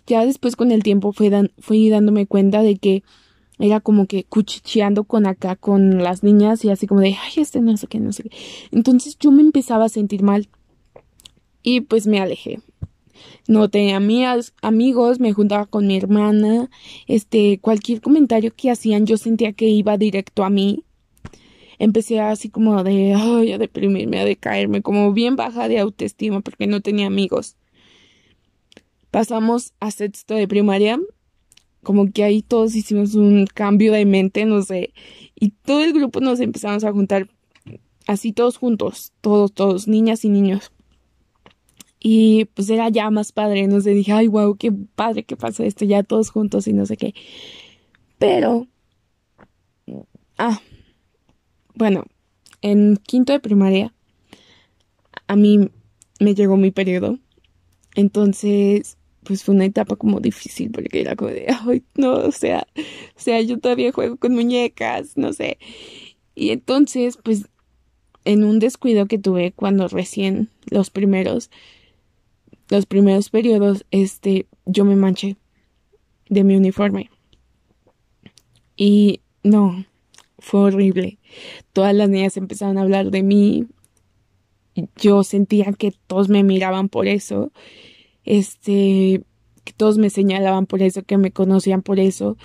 Ya 0.08 0.26
después 0.26 0.56
con 0.56 0.72
el 0.72 0.82
tiempo 0.82 1.14
fui 1.14 1.90
dándome 1.92 2.26
cuenta 2.26 2.64
de 2.64 2.78
que 2.78 3.04
era 3.60 3.80
como 3.80 4.06
que 4.06 4.24
cuchicheando 4.24 5.04
con 5.04 5.26
acá 5.26 5.56
con 5.56 6.04
las 6.04 6.24
niñas 6.24 6.64
y 6.64 6.70
así 6.70 6.88
como 6.88 7.02
de, 7.02 7.16
ay, 7.22 7.34
este 7.42 7.62
no 7.62 7.76
sé 7.78 7.88
qué, 7.88 8.00
no 8.00 8.14
sé 8.14 8.24
qué. 8.24 8.32
Entonces 8.72 9.18
yo 9.20 9.32
me 9.32 9.42
empezaba 9.42 9.86
a 9.86 9.90
sentir 9.90 10.24
mal 10.24 10.50
y 11.64 11.82
pues 11.82 12.08
me 12.08 12.20
alejé. 12.20 12.60
No 13.48 13.70
tenía 13.70 13.98
amigos, 13.98 15.20
me 15.20 15.34
juntaba 15.34 15.66
con 15.66 15.88
mi 15.88 15.98
hermana, 15.98 16.70
este, 17.08 17.60
cualquier 17.60 18.02
comentario 18.02 18.54
que 18.56 18.70
hacían 18.70 19.06
yo 19.06 19.18
sentía 19.18 19.54
que 19.54 19.66
iba 19.66 19.98
directo 19.98 20.44
a 20.44 20.50
mí 20.50 20.84
empecé 21.80 22.20
así 22.20 22.50
como 22.50 22.84
de, 22.84 23.14
ay, 23.16 23.54
a 23.54 23.58
deprimirme, 23.58 24.20
a 24.20 24.26
decaerme, 24.26 24.82
como 24.82 25.14
bien 25.14 25.36
baja 25.36 25.68
de 25.68 25.80
autoestima 25.80 26.42
porque 26.42 26.68
no 26.68 26.82
tenía 26.82 27.08
amigos. 27.08 27.56
Pasamos 29.12 29.74
a 29.80 29.92
sexto 29.92 30.36
de 30.36 30.48
primaria, 30.48 31.00
como 31.88 32.12
que 32.12 32.26
ahí 32.26 32.42
todos 32.42 32.76
hicimos 32.76 33.16
un 33.16 33.48
cambio 33.48 33.94
de 33.94 34.06
mente, 34.06 34.44
no 34.44 34.62
sé, 34.62 34.94
y 35.36 35.52
todo 35.52 35.86
el 35.86 35.94
grupo 35.94 36.20
nos 36.20 36.42
empezamos 36.42 36.84
a 36.84 36.92
juntar 36.92 37.30
así 38.08 38.34
todos 38.34 38.58
juntos, 38.58 39.14
todos, 39.22 39.54
todos, 39.54 39.88
niñas 39.88 40.26
y 40.26 40.30
niños. 40.30 40.74
Y 41.98 42.44
pues 42.56 42.70
era 42.70 42.90
ya 42.90 43.10
más 43.10 43.32
padre, 43.32 43.68
no 43.68 43.80
sé, 43.80 43.92
dije, 43.92 44.12
ay, 44.12 44.28
wow, 44.28 44.58
qué 44.58 44.74
padre 44.74 45.24
que 45.24 45.38
pasa 45.38 45.64
esto, 45.64 45.86
ya 45.86 46.04
todos 46.04 46.30
juntos 46.30 46.68
y 46.68 46.74
no 46.74 46.86
sé 46.86 46.98
qué. 46.98 47.16
Pero, 48.20 48.68
ah, 50.38 50.60
bueno, 51.74 52.04
en 52.62 52.98
quinto 52.98 53.32
de 53.32 53.40
primaria 53.40 53.94
a 55.26 55.38
mí 55.38 55.70
me 56.20 56.36
llegó 56.36 56.58
mi 56.58 56.72
periodo. 56.72 57.18
Entonces, 57.96 58.98
pues 59.28 59.44
fue 59.44 59.56
una 59.56 59.66
etapa 59.66 59.98
como 59.98 60.22
difícil 60.22 60.72
porque 60.72 61.02
era 61.02 61.18
como 61.18 61.32
de, 61.32 61.48
ay, 61.50 61.84
no, 61.96 62.14
o 62.14 62.32
sea, 62.32 62.66
o 62.78 63.20
sea, 63.20 63.42
yo 63.42 63.60
todavía 63.60 63.92
juego 63.92 64.16
con 64.16 64.34
muñecas, 64.34 65.18
no 65.18 65.34
sé. 65.34 65.58
Y 66.34 66.52
entonces, 66.52 67.18
pues, 67.22 67.50
en 68.24 68.46
un 68.46 68.60
descuido 68.60 69.06
que 69.08 69.18
tuve 69.18 69.52
cuando 69.52 69.88
recién 69.90 70.50
los 70.70 70.90
primeros, 70.90 71.50
los 72.70 72.86
primeros 72.86 73.30
periodos, 73.30 73.86
este, 73.92 74.48
yo 74.66 74.86
me 74.86 74.96
manché 74.96 75.36
de 76.30 76.44
mi 76.44 76.56
uniforme. 76.56 77.10
Y 78.78 79.22
no, 79.44 79.86
fue 80.40 80.62
horrible. 80.62 81.18
Todas 81.74 81.94
las 81.94 82.10
niñas 82.10 82.38
empezaron 82.38 82.78
a 82.78 82.82
hablar 82.82 83.12
de 83.12 83.24
mí. 83.24 83.68
Yo 84.96 85.24
sentía 85.24 85.74
que 85.74 85.94
todos 86.08 86.30
me 86.30 86.44
miraban 86.44 86.88
por 86.88 87.08
eso. 87.08 87.52
Este, 88.28 89.24
que 89.64 89.74
todos 89.76 89.98
me 89.98 90.10
señalaban 90.10 90.66
por 90.66 90.82
eso, 90.82 91.02
que 91.02 91.18
me 91.18 91.32
conocían 91.32 91.82
por 91.82 92.00
eso. 92.00 92.38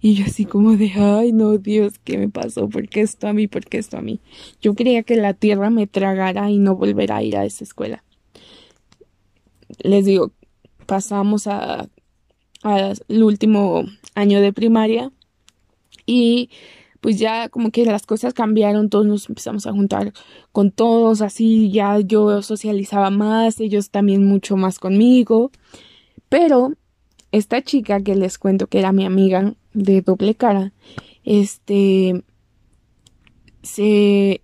Y 0.00 0.14
yo 0.14 0.26
así 0.26 0.44
como 0.44 0.76
de, 0.76 0.92
ay, 0.94 1.32
no, 1.32 1.58
Dios, 1.58 1.98
¿qué 2.04 2.18
me 2.18 2.28
pasó? 2.28 2.68
¿Por 2.68 2.88
qué 2.88 3.00
esto 3.00 3.26
a 3.26 3.32
mí? 3.32 3.48
¿Por 3.48 3.64
qué 3.64 3.78
esto 3.78 3.96
a 3.96 4.02
mí? 4.02 4.20
Yo 4.60 4.74
creía 4.74 5.02
que 5.02 5.16
la 5.16 5.34
tierra 5.34 5.70
me 5.70 5.86
tragara 5.86 6.50
y 6.50 6.58
no 6.58 6.76
volver 6.76 7.12
a 7.12 7.22
ir 7.22 7.36
a 7.36 7.46
esa 7.46 7.64
escuela. 7.64 8.04
Les 9.82 10.04
digo, 10.04 10.32
pasamos 10.86 11.46
a, 11.46 11.88
al 12.62 13.22
último 13.22 13.84
año 14.14 14.40
de 14.40 14.52
primaria 14.52 15.10
y 16.04 16.50
pues 17.00 17.18
ya 17.18 17.48
como 17.48 17.70
que 17.70 17.84
las 17.84 18.06
cosas 18.06 18.34
cambiaron, 18.34 18.90
todos 18.90 19.06
nos 19.06 19.28
empezamos 19.28 19.66
a 19.66 19.72
juntar 19.72 20.12
con 20.52 20.70
todos, 20.70 21.22
así 21.22 21.70
ya 21.70 21.98
yo 22.00 22.42
socializaba 22.42 23.10
más, 23.10 23.60
ellos 23.60 23.90
también 23.90 24.24
mucho 24.24 24.56
más 24.56 24.78
conmigo. 24.78 25.50
Pero 26.28 26.74
esta 27.32 27.62
chica 27.62 28.00
que 28.00 28.14
les 28.14 28.38
cuento 28.38 28.66
que 28.66 28.78
era 28.78 28.92
mi 28.92 29.04
amiga 29.04 29.54
de 29.72 30.02
doble 30.02 30.34
cara, 30.34 30.72
este 31.24 32.22
se 33.62 34.42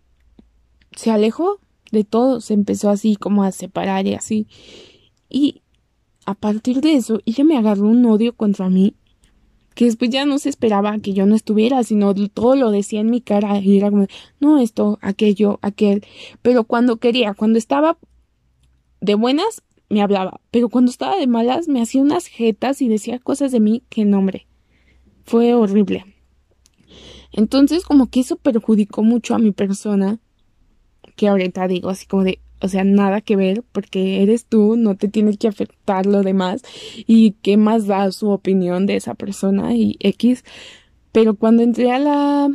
se 0.96 1.10
alejó 1.10 1.60
de 1.92 2.04
todo, 2.04 2.40
se 2.40 2.54
empezó 2.54 2.90
así 2.90 3.16
como 3.16 3.44
a 3.44 3.52
separar 3.52 4.06
y 4.06 4.14
así. 4.14 4.48
Y 5.28 5.62
a 6.24 6.34
partir 6.34 6.80
de 6.80 6.94
eso, 6.94 7.20
ella 7.26 7.44
me 7.44 7.56
agarró 7.58 7.86
un 7.86 8.04
odio 8.06 8.34
contra 8.34 8.70
mí 8.70 8.94
que 9.76 9.84
después 9.84 10.10
ya 10.10 10.24
no 10.24 10.38
se 10.38 10.48
esperaba 10.48 10.98
que 11.00 11.12
yo 11.12 11.26
no 11.26 11.36
estuviera, 11.36 11.84
sino 11.84 12.14
todo 12.14 12.56
lo 12.56 12.70
decía 12.70 13.00
en 13.00 13.10
mi 13.10 13.20
cara 13.20 13.60
y 13.60 13.76
era 13.76 13.90
como, 13.90 14.06
no, 14.40 14.58
esto, 14.58 14.98
aquello, 15.02 15.58
aquel. 15.60 16.02
Pero 16.40 16.64
cuando 16.64 16.96
quería, 16.96 17.34
cuando 17.34 17.58
estaba 17.58 17.98
de 19.02 19.14
buenas, 19.16 19.62
me 19.90 20.00
hablaba, 20.00 20.40
pero 20.50 20.70
cuando 20.70 20.90
estaba 20.90 21.16
de 21.16 21.26
malas, 21.26 21.68
me 21.68 21.82
hacía 21.82 22.00
unas 22.00 22.26
jetas 22.26 22.80
y 22.80 22.88
decía 22.88 23.18
cosas 23.18 23.52
de 23.52 23.60
mí 23.60 23.82
que 23.90 24.06
no, 24.06 24.18
hombre, 24.18 24.46
fue 25.24 25.52
horrible. 25.52 26.06
Entonces, 27.30 27.84
como 27.84 28.08
que 28.08 28.20
eso 28.20 28.36
perjudicó 28.36 29.02
mucho 29.02 29.34
a 29.34 29.38
mi 29.38 29.52
persona, 29.52 30.20
que 31.16 31.28
ahorita 31.28 31.68
digo 31.68 31.90
así 31.90 32.06
como 32.06 32.24
de, 32.24 32.40
o 32.60 32.68
sea, 32.68 32.84
nada 32.84 33.20
que 33.20 33.36
ver, 33.36 33.62
porque 33.72 34.22
eres 34.22 34.46
tú, 34.46 34.76
no 34.76 34.96
te 34.96 35.08
tiene 35.08 35.36
que 35.36 35.48
afectar 35.48 36.06
lo 36.06 36.22
demás 36.22 36.62
y 37.06 37.32
qué 37.42 37.56
más 37.56 37.86
da 37.86 38.10
su 38.12 38.30
opinión 38.30 38.86
de 38.86 38.96
esa 38.96 39.14
persona 39.14 39.74
y 39.74 39.96
X. 40.00 40.44
Pero 41.12 41.34
cuando 41.34 41.62
entré 41.62 41.92
a 41.92 41.98
la, 41.98 42.48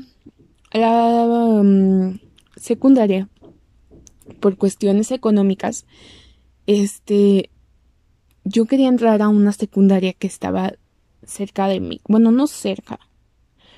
um, 0.74 2.18
secundaria, 2.56 3.30
por 4.40 4.58
cuestiones 4.58 5.12
económicas, 5.12 5.86
este, 6.66 7.50
yo 8.44 8.66
quería 8.66 8.88
entrar 8.88 9.22
a 9.22 9.30
una 9.30 9.52
secundaria 9.52 10.14
que 10.14 10.28
estaba 10.28 10.74
cerca 11.24 11.68
de 11.68 11.80
mí. 11.80 12.02
Bueno, 12.08 12.32
no 12.32 12.48
cerca, 12.48 13.00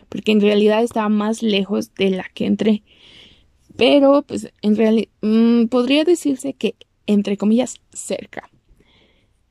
porque 0.07 0.31
en 0.31 0.41
realidad 0.41 0.83
estaba 0.83 1.09
más 1.09 1.43
lejos 1.43 1.93
de 1.95 2.11
la 2.11 2.25
que 2.33 2.45
entré 2.45 2.83
pero 3.77 4.23
pues 4.23 4.51
en 4.61 4.75
realidad 4.75 5.09
mm, 5.21 5.65
podría 5.65 6.03
decirse 6.03 6.53
que 6.53 6.75
entre 7.05 7.37
comillas 7.37 7.81
cerca. 7.91 8.49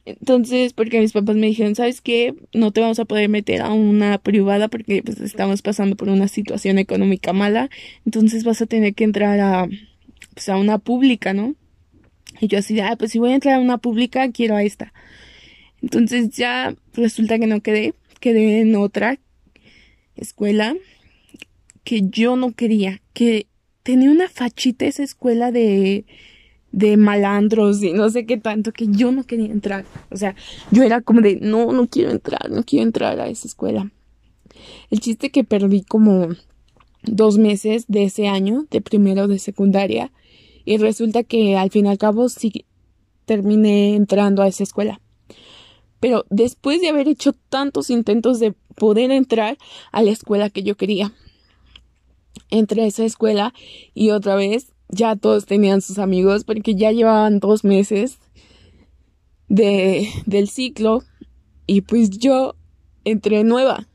Entonces, 0.05 0.73
porque 0.73 1.01
mis 1.01 1.13
papás 1.13 1.37
me 1.37 1.47
dijeron, 1.47 1.77
¿sabes 1.77 2.01
qué? 2.01 2.35
No 2.53 2.73
te 2.73 2.81
vamos 2.81 2.99
a 2.99 3.05
poder 3.05 3.29
meter 3.29 3.63
a 3.63 3.73
una 3.73 4.19
privada 4.19 4.67
porque 4.67 5.03
pues 5.03 5.21
estamos 5.21 5.63
pasando 5.63 5.95
por 5.97 6.09
una 6.09 6.27
situación 6.27 6.79
económica 6.79 7.33
mala, 7.33 7.71
entonces 8.05 8.43
vas 8.43 8.61
a 8.63 8.67
tener 8.67 8.95
que 8.95 9.05
entrar 9.05 9.39
a 9.39 9.69
pues 10.35 10.49
a 10.49 10.57
una 10.57 10.79
pública, 10.79 11.35
¿no? 11.35 11.55
Y 12.41 12.49
yo 12.49 12.59
así, 12.59 12.81
ah, 12.81 12.97
pues 12.99 13.13
si 13.13 13.19
voy 13.19 13.33
a 13.33 13.35
entrar 13.35 13.55
a 13.55 13.61
una 13.61 13.79
pública, 13.79 14.31
quiero 14.33 14.57
a 14.57 14.65
esta. 14.65 14.93
Entonces 15.83 16.31
ya 16.31 16.75
resulta 16.95 17.39
que 17.39 17.47
no 17.47 17.61
quedé, 17.61 17.95
quedé 18.19 18.61
en 18.61 18.75
otra 18.75 19.19
escuela 20.17 20.75
que 21.85 22.03
yo 22.09 22.37
no 22.37 22.53
quería, 22.53 23.01
que 23.13 23.47
tenía 23.83 24.11
una 24.11 24.29
fachita 24.29 24.87
esa 24.87 25.03
escuela 25.03 25.51
de, 25.53 26.05
de 26.73 26.97
malandros 26.97 27.83
y 27.83 27.93
no 27.93 28.09
sé 28.11 28.27
qué 28.27 28.39
tanto 28.39 28.73
que 28.73 28.87
yo 28.89 29.13
no 29.13 29.25
quería 29.25 29.47
entrar. 29.47 29.85
O 30.11 30.17
sea, 30.17 30.35
yo 30.71 30.83
era 30.83 31.01
como 31.01 31.21
de, 31.21 31.37
no, 31.41 31.73
no 31.73 31.87
quiero 31.87 32.11
entrar, 32.11 32.51
no 32.51 32.65
quiero 32.65 32.85
entrar 32.85 33.21
a 33.21 33.29
esa 33.29 33.47
escuela. 33.47 33.91
El 34.91 35.01
chiste 35.01 35.31
que 35.31 35.45
perdí 35.45 35.83
como 35.83 36.29
dos 37.03 37.39
meses 37.39 37.85
de 37.89 38.05
ese 38.05 38.29
año, 38.29 38.67
de 38.71 38.81
primero 38.81 39.29
de 39.29 39.39
secundaria, 39.39 40.13
y 40.65 40.77
resulta 40.77 41.25
que 41.25 41.57
al 41.57 41.71
fin 41.71 41.87
y 41.87 41.89
al 41.89 41.99
cabo 41.99 42.29
sí 42.29 42.65
terminé 43.25 43.95
entrando 43.95 44.43
a 44.43 44.49
esa 44.49 44.63
escuela. 44.63 45.01
pero 46.01 46.25
después 46.31 46.81
de 46.81 46.89
haber 46.89 47.07
hecho 47.07 47.33
tantos 47.33 47.89
intentos 47.89 48.41
de 48.41 48.55
poder 48.75 49.13
entrar 49.13 49.57
a 49.93 50.03
la 50.03 50.11
escuela 50.11 50.51
que 50.51 50.65
yo 50.65 50.77
quería. 50.77 51.13
Entré 52.53 52.83
a 52.83 52.87
esa 52.87 53.05
escuela 53.05 53.55
y 53.95 54.11
otra 54.11 54.37
vez 54.37 54.73
ya 54.91 55.17
todos 55.17 55.47
tenían 55.47 55.81
sus 55.81 55.99
amigos 55.99 56.45
porque 56.45 56.75
ya 56.75 56.93
llevaban 56.93 57.41
dos 57.41 57.65
meses 57.65 58.19
de, 59.49 60.07
del 60.27 60.49
ciclo 60.51 61.03
y 61.67 61.81
pues 61.81 62.11
yo 62.11 62.55
entré 63.05 63.43
nueva 63.43 63.89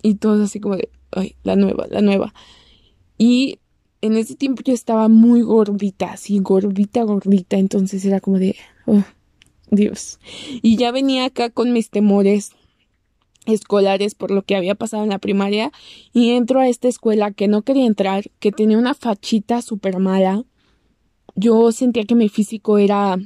y 0.00 0.14
todos 0.14 0.40
así 0.40 0.60
como 0.60 0.76
de, 0.76 0.90
ay, 1.10 1.34
la 1.42 1.56
nueva, 1.56 1.86
la 1.90 2.02
nueva. 2.02 2.32
Y 3.18 3.58
en 4.00 4.16
ese 4.16 4.36
tiempo 4.36 4.62
yo 4.64 4.72
estaba 4.72 5.08
muy 5.08 5.42
gordita, 5.42 6.12
así 6.12 6.38
gordita, 6.38 7.02
gordita, 7.02 7.56
entonces 7.56 8.04
era 8.04 8.20
como 8.20 8.38
de, 8.38 8.54
oh, 8.86 9.02
Dios. 9.72 10.20
Y 10.62 10.76
ya 10.76 10.92
venía 10.92 11.24
acá 11.24 11.50
con 11.50 11.72
mis 11.72 11.90
temores 11.90 12.52
escolares 13.46 14.14
por 14.14 14.30
lo 14.30 14.42
que 14.42 14.56
había 14.56 14.74
pasado 14.74 15.02
en 15.02 15.10
la 15.10 15.18
primaria 15.18 15.72
y 16.12 16.30
entro 16.30 16.60
a 16.60 16.68
esta 16.68 16.88
escuela 16.88 17.32
que 17.32 17.48
no 17.48 17.62
quería 17.62 17.86
entrar, 17.86 18.30
que 18.38 18.52
tenía 18.52 18.78
una 18.78 18.94
fachita 18.94 19.62
súper 19.62 19.98
mala. 19.98 20.44
Yo 21.34 21.72
sentía 21.72 22.04
que 22.04 22.14
mi 22.14 22.28
físico 22.28 22.78
era 22.78 23.18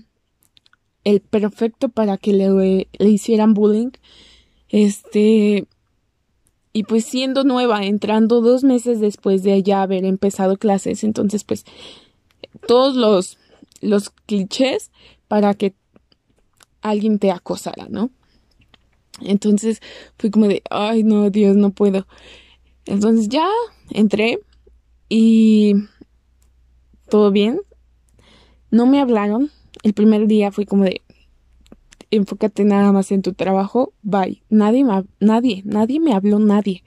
el 1.04 1.20
perfecto 1.20 1.88
para 1.88 2.16
que 2.16 2.32
le, 2.32 2.88
le 2.99 3.08
hicieran 3.08 3.54
bullying. 3.54 3.90
Este, 4.68 5.66
y 6.73 6.82
pues 6.82 7.04
siendo 7.04 7.44
nueva, 7.44 7.85
entrando 7.85 8.40
dos 8.40 8.64
meses 8.64 9.00
después 9.00 9.42
de 9.42 9.62
ya 9.62 9.82
haber 9.82 10.04
empezado 10.04 10.56
clases, 10.56 11.04
entonces 11.04 11.44
pues 11.44 11.64
todos 12.66 12.96
los, 12.96 13.38
los 13.80 14.11
clichés 14.11 14.90
para 15.28 15.54
que 15.54 15.75
alguien 16.82 17.18
te 17.18 17.30
acosara, 17.30 17.87
¿no? 17.88 18.11
Entonces 19.20 19.80
fui 20.18 20.30
como 20.30 20.49
de, 20.49 20.62
ay 20.70 21.02
no, 21.02 21.30
Dios, 21.30 21.56
no 21.56 21.70
puedo. 21.70 22.06
Entonces 22.85 23.28
ya 23.28 23.49
entré 23.90 24.40
y 25.08 25.75
todo 27.08 27.30
bien. 27.30 27.61
No 28.70 28.87
me 28.87 29.00
hablaron. 29.00 29.50
El 29.82 29.94
primer 29.94 30.26
día 30.26 30.50
fui 30.50 30.66
como 30.66 30.85
de, 30.85 31.02
enfócate 32.11 32.64
nada 32.64 32.92
más 32.92 33.11
en 33.12 33.23
tu 33.23 33.35
trabajo, 33.35 33.92
bye. 34.02 34.42
Nadie 34.49 34.85
me, 34.85 35.04
nadie, 35.20 35.62
nadie 35.64 36.00
me 36.00 36.14
habló, 36.14 36.38
nadie. 36.38 36.82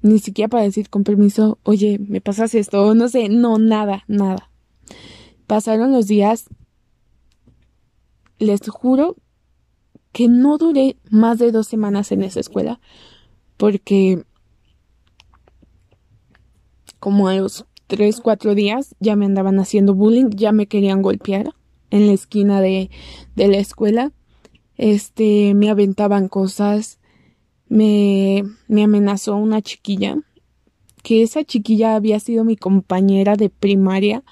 Ni 0.00 0.18
siquiera 0.18 0.48
para 0.48 0.64
decir 0.64 0.90
con 0.90 1.04
permiso, 1.04 1.58
oye, 1.62 1.98
me 1.98 2.20
pasas 2.20 2.54
esto, 2.54 2.94
no 2.94 3.08
sé, 3.08 3.28
no, 3.28 3.58
nada, 3.58 4.04
nada. 4.08 4.50
Pasaron 5.46 5.92
los 5.92 6.08
días, 6.08 6.46
les 8.38 8.60
juro 8.68 9.16
que 10.12 10.28
no 10.28 10.58
duré 10.58 10.96
más 11.10 11.38
de 11.38 11.52
dos 11.52 11.66
semanas 11.66 12.12
en 12.12 12.22
esa 12.22 12.40
escuela 12.40 12.80
porque 13.56 14.24
como 16.98 17.28
a 17.28 17.34
los 17.34 17.66
tres, 17.88 18.20
cuatro 18.20 18.54
días 18.54 18.94
ya 19.00 19.16
me 19.16 19.26
andaban 19.26 19.58
haciendo 19.58 19.92
bullying, 19.92 20.30
ya 20.30 20.52
me 20.52 20.66
querían 20.66 21.02
golpear 21.02 21.52
en 21.90 22.06
la 22.06 22.12
esquina 22.12 22.60
de, 22.60 22.90
de 23.34 23.48
la 23.48 23.58
escuela. 23.58 24.12
Este, 24.76 25.52
me 25.54 25.68
aventaban 25.68 26.28
cosas, 26.28 26.98
me, 27.68 28.44
me 28.66 28.84
amenazó 28.84 29.36
una 29.36 29.62
chiquilla, 29.62 30.16
que 31.02 31.22
esa 31.22 31.44
chiquilla 31.44 31.96
había 31.96 32.18
sido 32.20 32.44
mi 32.44 32.56
compañera 32.56 33.36
de 33.36 33.50
primaria 33.50 34.24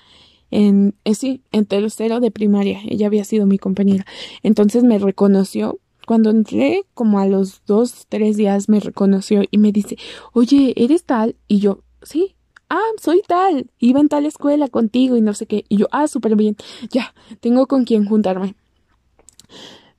en, 0.51 0.95
eh, 1.05 1.15
sí, 1.15 1.43
en 1.53 1.67
tercero 1.67 2.21
de 2.21 2.31
primaria, 2.31 2.81
ella 2.89 3.07
había 3.07 3.25
sido 3.25 3.47
mi 3.47 3.59
compañera. 3.59 4.05
Entonces 4.43 4.85
me 4.85 4.99
reconoció. 4.99 5.79
Cuando 6.07 6.31
entré, 6.31 6.83
como 6.95 7.21
a 7.21 7.27
los 7.27 7.63
dos, 7.67 8.07
tres 8.09 8.37
días, 8.37 8.69
me 8.69 8.81
reconoció 8.81 9.43
y 9.49 9.59
me 9.59 9.71
dice, 9.71 9.97
oye, 10.33 10.73
¿eres 10.77 11.05
tal? 11.05 11.37
Y 11.47 11.61
yo, 11.61 11.85
sí, 12.03 12.35
ah, 12.69 12.91
soy 13.01 13.23
tal, 13.27 13.71
iba 13.79 14.01
en 14.01 14.09
tal 14.09 14.27
escuela 14.27 14.69
contigo 14.69 15.17
y 15.17 15.21
no 15.21 15.35
sé 15.35 15.47
qué. 15.47 15.65
Y 15.69 15.77
yo, 15.77 15.87
ah, 15.93 16.09
súper 16.09 16.37
bien, 16.37 16.57
ya, 16.91 17.15
tengo 17.41 17.67
con 17.67 17.85
quién 17.85 18.07
juntarme. 18.07 18.57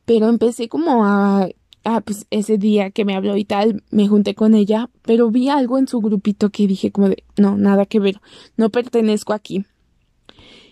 Pero 0.05 0.27
empecé 0.27 0.67
como 0.67 1.05
a, 1.05 1.49
ah, 1.83 2.01
pues 2.01 2.25
ese 2.29 2.57
día 2.57 2.91
que 2.91 3.05
me 3.05 3.15
habló 3.15 3.37
y 3.37 3.45
tal, 3.45 3.83
me 3.91 4.07
junté 4.07 4.35
con 4.35 4.55
ella, 4.55 4.89
pero 5.03 5.29
vi 5.29 5.49
algo 5.49 5.77
en 5.77 5.87
su 5.87 6.01
grupito 6.01 6.49
que 6.49 6.67
dije 6.67 6.91
como 6.91 7.09
de, 7.09 7.23
no, 7.37 7.57
nada 7.57 7.85
que 7.85 7.99
ver, 7.99 8.19
no 8.57 8.69
pertenezco 8.69 9.33
aquí. 9.33 9.65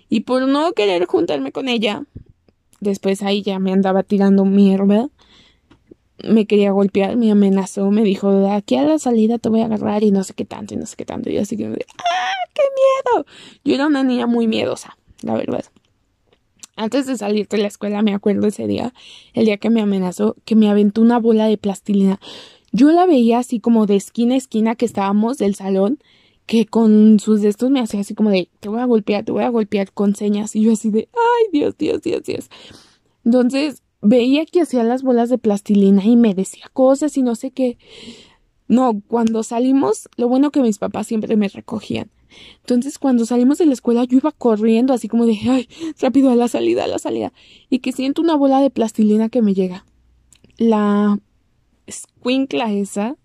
Y 0.09 0.21
por 0.21 0.47
no 0.47 0.73
querer 0.73 1.05
juntarme 1.05 1.51
con 1.51 1.69
ella, 1.69 2.03
después 2.79 3.21
ahí 3.21 3.43
ya 3.43 3.59
me 3.59 3.71
andaba 3.71 4.03
tirando 4.03 4.43
mierda. 4.45 5.09
Me 6.27 6.45
quería 6.45 6.71
golpear, 6.71 7.15
me 7.15 7.31
amenazó, 7.31 7.91
me 7.91 8.03
dijo, 8.03 8.51
aquí 8.51 8.75
a 8.75 8.83
la 8.83 8.99
salida 8.99 9.37
te 9.37 9.47
voy 9.47 9.61
a 9.61 9.65
agarrar 9.65 10.03
y 10.03 10.11
no 10.11 10.23
sé 10.23 10.33
qué 10.33 10.43
tanto 10.43 10.73
y 10.73 10.77
no 10.77 10.85
sé 10.85 10.97
qué 10.97 11.05
tanto. 11.05 11.29
Y 11.29 11.37
así 11.37 11.55
que, 11.55 11.65
¡ah, 11.65 12.31
qué 12.53 12.63
miedo! 13.13 13.25
Yo 13.63 13.75
era 13.75 13.87
una 13.87 14.03
niña 14.03 14.27
muy 14.27 14.47
miedosa, 14.47 14.97
la 15.21 15.35
verdad. 15.35 15.63
Antes 16.75 17.05
de 17.05 17.17
salir 17.17 17.47
de 17.47 17.57
la 17.57 17.67
escuela, 17.67 18.01
me 18.01 18.13
acuerdo 18.13 18.47
ese 18.47 18.65
día, 18.65 18.93
el 19.33 19.45
día 19.45 19.57
que 19.57 19.69
me 19.69 19.81
amenazó, 19.81 20.35
que 20.45 20.55
me 20.55 20.69
aventó 20.69 21.01
una 21.01 21.19
bola 21.19 21.45
de 21.45 21.57
plastilina. 21.57 22.19
Yo 22.71 22.91
la 22.91 23.05
veía 23.05 23.39
así 23.39 23.59
como 23.59 23.85
de 23.85 23.95
esquina 23.95 24.35
a 24.35 24.37
esquina 24.37 24.75
que 24.75 24.85
estábamos 24.85 25.37
del 25.37 25.55
salón 25.55 25.99
que 26.49 26.65
con 26.65 27.19
sus 27.19 27.41
de 27.43 27.49
estos 27.49 27.69
me 27.69 27.79
hacía 27.79 27.99
así 27.99 28.15
como 28.15 28.31
de, 28.31 28.49
te 28.59 28.69
voy 28.69 28.79
a 28.79 28.85
golpear, 28.85 29.23
te 29.23 29.31
voy 29.31 29.43
a 29.43 29.49
golpear 29.49 29.93
con 29.93 30.15
señas. 30.15 30.55
Y 30.55 30.63
yo 30.63 30.71
así 30.71 30.89
de, 30.89 31.07
ay, 31.13 31.45
Dios, 31.53 31.77
Dios, 31.77 32.01
Dios, 32.01 32.23
Dios. 32.23 32.49
Entonces 33.23 33.83
veía 34.01 34.47
que 34.47 34.61
hacía 34.61 34.83
las 34.83 35.03
bolas 35.03 35.29
de 35.29 35.37
plastilina 35.37 36.03
y 36.03 36.17
me 36.17 36.33
decía 36.33 36.65
cosas 36.73 37.15
y 37.17 37.21
no 37.21 37.35
sé 37.35 37.51
qué. 37.51 37.77
No, 38.67 38.99
cuando 39.07 39.43
salimos, 39.43 40.09
lo 40.17 40.27
bueno 40.27 40.49
que 40.49 40.63
mis 40.63 40.79
papás 40.79 41.05
siempre 41.05 41.37
me 41.37 41.49
recogían. 41.49 42.09
Entonces, 42.61 42.97
cuando 42.97 43.27
salimos 43.27 43.59
de 43.59 43.67
la 43.67 43.73
escuela, 43.73 44.03
yo 44.05 44.17
iba 44.17 44.31
corriendo 44.31 44.91
así 44.91 45.07
como 45.07 45.27
de, 45.27 45.37
ay, 45.47 45.69
rápido 45.99 46.31
a 46.31 46.35
la 46.35 46.47
salida, 46.47 46.85
a 46.85 46.87
la 46.87 46.97
salida. 46.97 47.31
Y 47.69 47.77
que 47.77 47.91
siento 47.91 48.23
una 48.23 48.35
bola 48.35 48.59
de 48.59 48.71
plastilina 48.71 49.29
que 49.29 49.43
me 49.43 49.53
llega. 49.53 49.85
La 50.57 51.19
escuincla 51.85 52.73
esa 52.73 53.17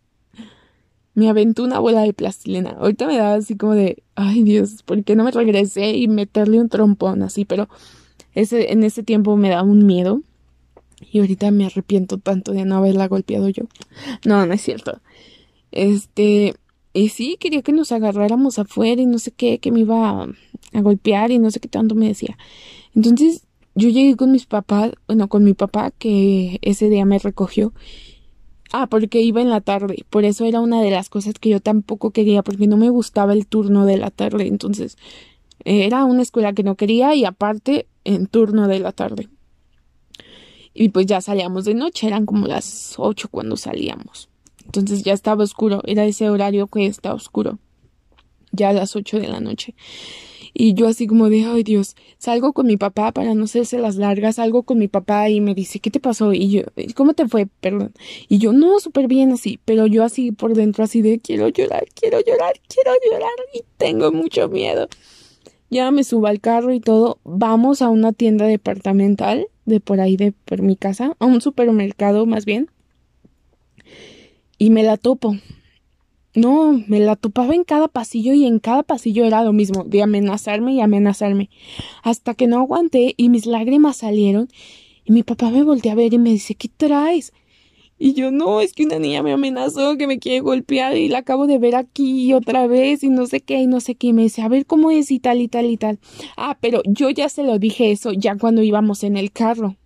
me 1.15 1.29
aventó 1.29 1.63
una 1.63 1.79
bola 1.79 2.03
de 2.03 2.13
plastilina. 2.13 2.71
Ahorita 2.71 3.07
me 3.07 3.17
daba 3.17 3.35
así 3.35 3.57
como 3.57 3.75
de, 3.75 4.03
ay 4.15 4.43
Dios, 4.43 4.83
¿por 4.83 5.03
qué 5.05 5.17
no 5.17 5.25
me 5.25 5.31
regresé 5.31 5.93
y 5.97 6.09
meterle 6.09 6.61
un 6.61 6.69
trompón 6.69 7.23
así? 7.23 7.45
Pero 7.45 7.69
ese, 8.35 8.73
en 8.73 8.83
ese 8.83 9.03
tiempo 9.03 9.37
me 9.37 9.49
daba 9.49 9.63
un 9.63 9.87
miedo. 9.87 10.23
Y 11.13 11.21
ahorita 11.21 11.51
me 11.51 11.67
arrepiento 11.67 12.19
tanto 12.19 12.53
de 12.53 12.65
no 12.65 12.77
haberla 12.77 13.09
golpeado 13.09 13.49
yo. 13.49 13.65
No, 14.25 14.47
no 14.47 14.55
es 14.55 14.63
cierto. 14.63 15.01
Este, 15.71 16.55
y 16.93 17.09
sí, 17.11 17.37
quería 17.39 17.63
que 17.63 17.73
nos 17.73 17.93
agarráramos 17.93 18.59
afuera 18.59 19.03
y 19.03 19.07
no 19.07 19.19
sé 19.19 19.31
qué, 19.31 19.59
que 19.59 19.71
me 19.71 19.81
iba 19.81 20.23
a, 20.23 20.29
a 20.73 20.81
golpear 20.81 21.31
y 21.31 21.39
no 21.39 21.51
sé 21.51 21.61
qué 21.61 21.69
tanto 21.69 21.95
me 21.95 22.09
decía. 22.09 22.39
Entonces, 22.95 23.47
yo 23.75 23.89
llegué 23.89 24.17
con 24.17 24.33
mis 24.33 24.47
papás, 24.47 24.93
bueno, 25.07 25.29
con 25.29 25.45
mi 25.45 25.55
papá 25.55 25.91
que 25.91 26.59
ese 26.63 26.89
día 26.89 27.05
me 27.05 27.19
recogió 27.19 27.73
Ah, 28.77 28.89
porque 28.89 29.21
iba 29.21 29.41
en 29.41 29.51
la 29.51 29.61
tarde. 29.61 30.05
Por 30.11 30.25
eso 30.25 30.45
era 30.45 30.61
una 30.61 30.83
de 30.83 30.91
las 30.91 31.09
cosas 31.09 31.35
que 31.35 31.49
yo 31.49 31.61
tampoco 31.61 32.11
quería, 32.11 32.43
porque 32.43 32.67
no 32.67 32.77
me 32.77 32.91
gustaba 32.91 33.33
el 33.33 33.47
turno 33.47 33.87
de 33.87 33.99
la 33.99 34.11
tarde. 34.11 34.49
Entonces, 34.49 34.99
era 35.65 36.05
una 36.05 36.23
escuela 36.23 36.55
que 36.55 36.65
no 36.65 36.75
quería 36.75 37.15
y 37.15 37.25
aparte 37.25 37.87
en 38.03 38.27
turno 38.27 38.67
de 38.67 38.81
la 38.81 38.91
tarde. 38.91 39.29
Y 40.75 40.89
pues 40.89 41.07
ya 41.07 41.21
salíamos 41.21 41.67
de 41.67 41.75
noche, 41.75 42.09
eran 42.09 42.27
como 42.27 42.49
las 42.49 42.95
ocho 42.99 43.29
cuando 43.29 43.57
salíamos. 43.57 44.29
Entonces 44.65 45.05
ya 45.05 45.13
estaba 45.13 45.45
oscuro, 45.45 45.81
era 45.85 46.05
ese 46.05 46.29
horario 46.29 46.67
que 46.67 46.87
estaba 46.87 47.15
oscuro. 47.15 47.61
Ya 48.55 48.71
a 48.71 48.73
las 48.73 48.97
ocho 48.97 49.19
de 49.19 49.29
la 49.29 49.41
noche. 49.41 49.75
Y 50.57 50.75
yo 50.75 50.87
así 50.87 51.09
como 51.09 51.29
de, 51.31 51.45
ay 51.45 51.65
Dios, 51.65 51.97
salgo 52.17 52.53
con 52.53 52.69
mi 52.69 52.77
papá 52.77 53.11
para 53.11 53.35
no 53.35 53.45
hacerse 53.45 53.77
las 53.79 53.97
largas, 53.97 54.37
salgo 54.37 54.63
con 54.63 54.79
mi 54.79 54.87
papá 54.87 55.29
y 55.29 55.41
me 55.41 55.53
dice, 55.53 55.81
¿qué 55.81 55.91
te 55.91 55.99
pasó? 55.99 56.33
Y 56.33 56.49
yo, 56.49 56.63
¿cómo 56.95 57.15
te 57.15 57.27
fue? 57.27 57.49
Perdón. 57.61 57.93
Y 58.29 58.39
yo, 58.39 58.53
no, 58.53 58.79
súper 58.79 59.09
bien 59.09 59.33
así, 59.33 59.59
pero 59.65 59.87
yo 59.89 60.05
así 60.05 60.31
por 60.31 60.55
dentro 60.55 60.85
así 60.85 61.03
de, 61.03 61.19
quiero 61.19 61.49
llorar, 61.49 61.87
quiero 61.93 62.21
llorar, 62.21 62.55
quiero 62.69 62.93
llorar 63.11 63.33
y 63.53 63.65
tengo 63.79 64.13
mucho 64.13 64.49
miedo. 64.49 64.89
Ya 65.71 65.91
me 65.91 66.05
subo 66.05 66.29
al 66.29 66.41
carro 66.41 66.73
y 66.73 66.79
todo, 66.79 67.19
vamos 67.25 67.83
a 67.83 67.89
una 67.89 68.13
tienda 68.13 68.47
departamental 68.47 69.49
de 69.65 69.81
por 69.81 70.01
ahí 70.01 70.17
de 70.17 70.33
por 70.45 70.63
mi 70.63 70.77
casa, 70.77 71.17
a 71.19 71.27
un 71.27 71.41
supermercado 71.41 72.27
más 72.27 72.45
bien. 72.45 72.71
Y 74.57 74.71
me 74.71 74.85
la 74.85 74.99
topo. 74.99 75.37
No, 76.35 76.83
me 76.89 76.99
la 76.99 77.15
topaba 77.17 77.55
en 77.55 77.65
cada 77.65 77.87
pasillo 77.89 78.33
y 78.33 78.45
en 78.45 78.59
cada 78.59 78.83
pasillo 78.83 79.25
era 79.25 79.45
lo 79.45 79.53
mismo, 79.53 79.85
de 79.85 80.03
amenazarme 80.03 80.75
y 80.75 80.81
amenazarme. 80.81 81.49
Hasta 82.03 82.35
que 82.35 82.49
no 82.49 82.59
aguanté 82.59 83.15
y 83.17 83.29
mis 83.29 83.47
lágrimas 83.47 83.99
salieron 83.99 84.49
y 85.05 85.13
mi 85.13 85.23
papá 85.23 85.51
me 85.51 85.63
volteó 85.63 85.93
a 85.93 85.95
ver 85.95 86.13
y 86.13 86.19
me 86.19 86.31
dice, 86.31 86.55
¿qué 86.57 86.69
traes? 86.69 87.33
Y 87.99 88.15
yo, 88.15 88.33
no, 88.33 88.61
es 88.61 88.73
que 88.73 88.85
una 88.85 88.99
niña 88.99 89.23
me 89.23 89.33
amenazó 89.33 89.97
que 89.97 90.09
me 90.09 90.19
quiere 90.19 90.41
golpear 90.41 90.97
y 90.97 91.09
la 91.09 91.19
acabo 91.19 91.47
de 91.47 91.59
ver 91.59 91.77
aquí 91.77 92.33
otra 92.35 92.67
vez 92.67 93.05
y 93.05 93.09
no 93.09 93.27
sé 93.27 93.41
qué 93.41 93.61
y 93.61 93.67
no 93.69 93.81
sé 93.81 93.95
qué. 93.95 94.09
Y 94.09 94.13
me 94.13 94.23
dice, 94.23 94.43
a 94.43 94.49
ver 94.49 94.67
cómo 94.67 94.91
es 94.91 95.11
y 95.13 95.21
tal 95.21 95.41
y 95.41 95.49
tal 95.49 95.67
y 95.67 95.77
tal. 95.77 96.01
Ah, 96.37 96.59
pero 96.61 96.83
yo 96.87 97.11
ya 97.11 97.29
se 97.29 97.45
lo 97.45 97.59
dije 97.59 97.93
eso 97.93 98.13
ya 98.13 98.37
cuando 98.37 98.63
íbamos 98.63 99.05
en 99.05 99.17
el 99.17 99.31
carro. 99.33 99.77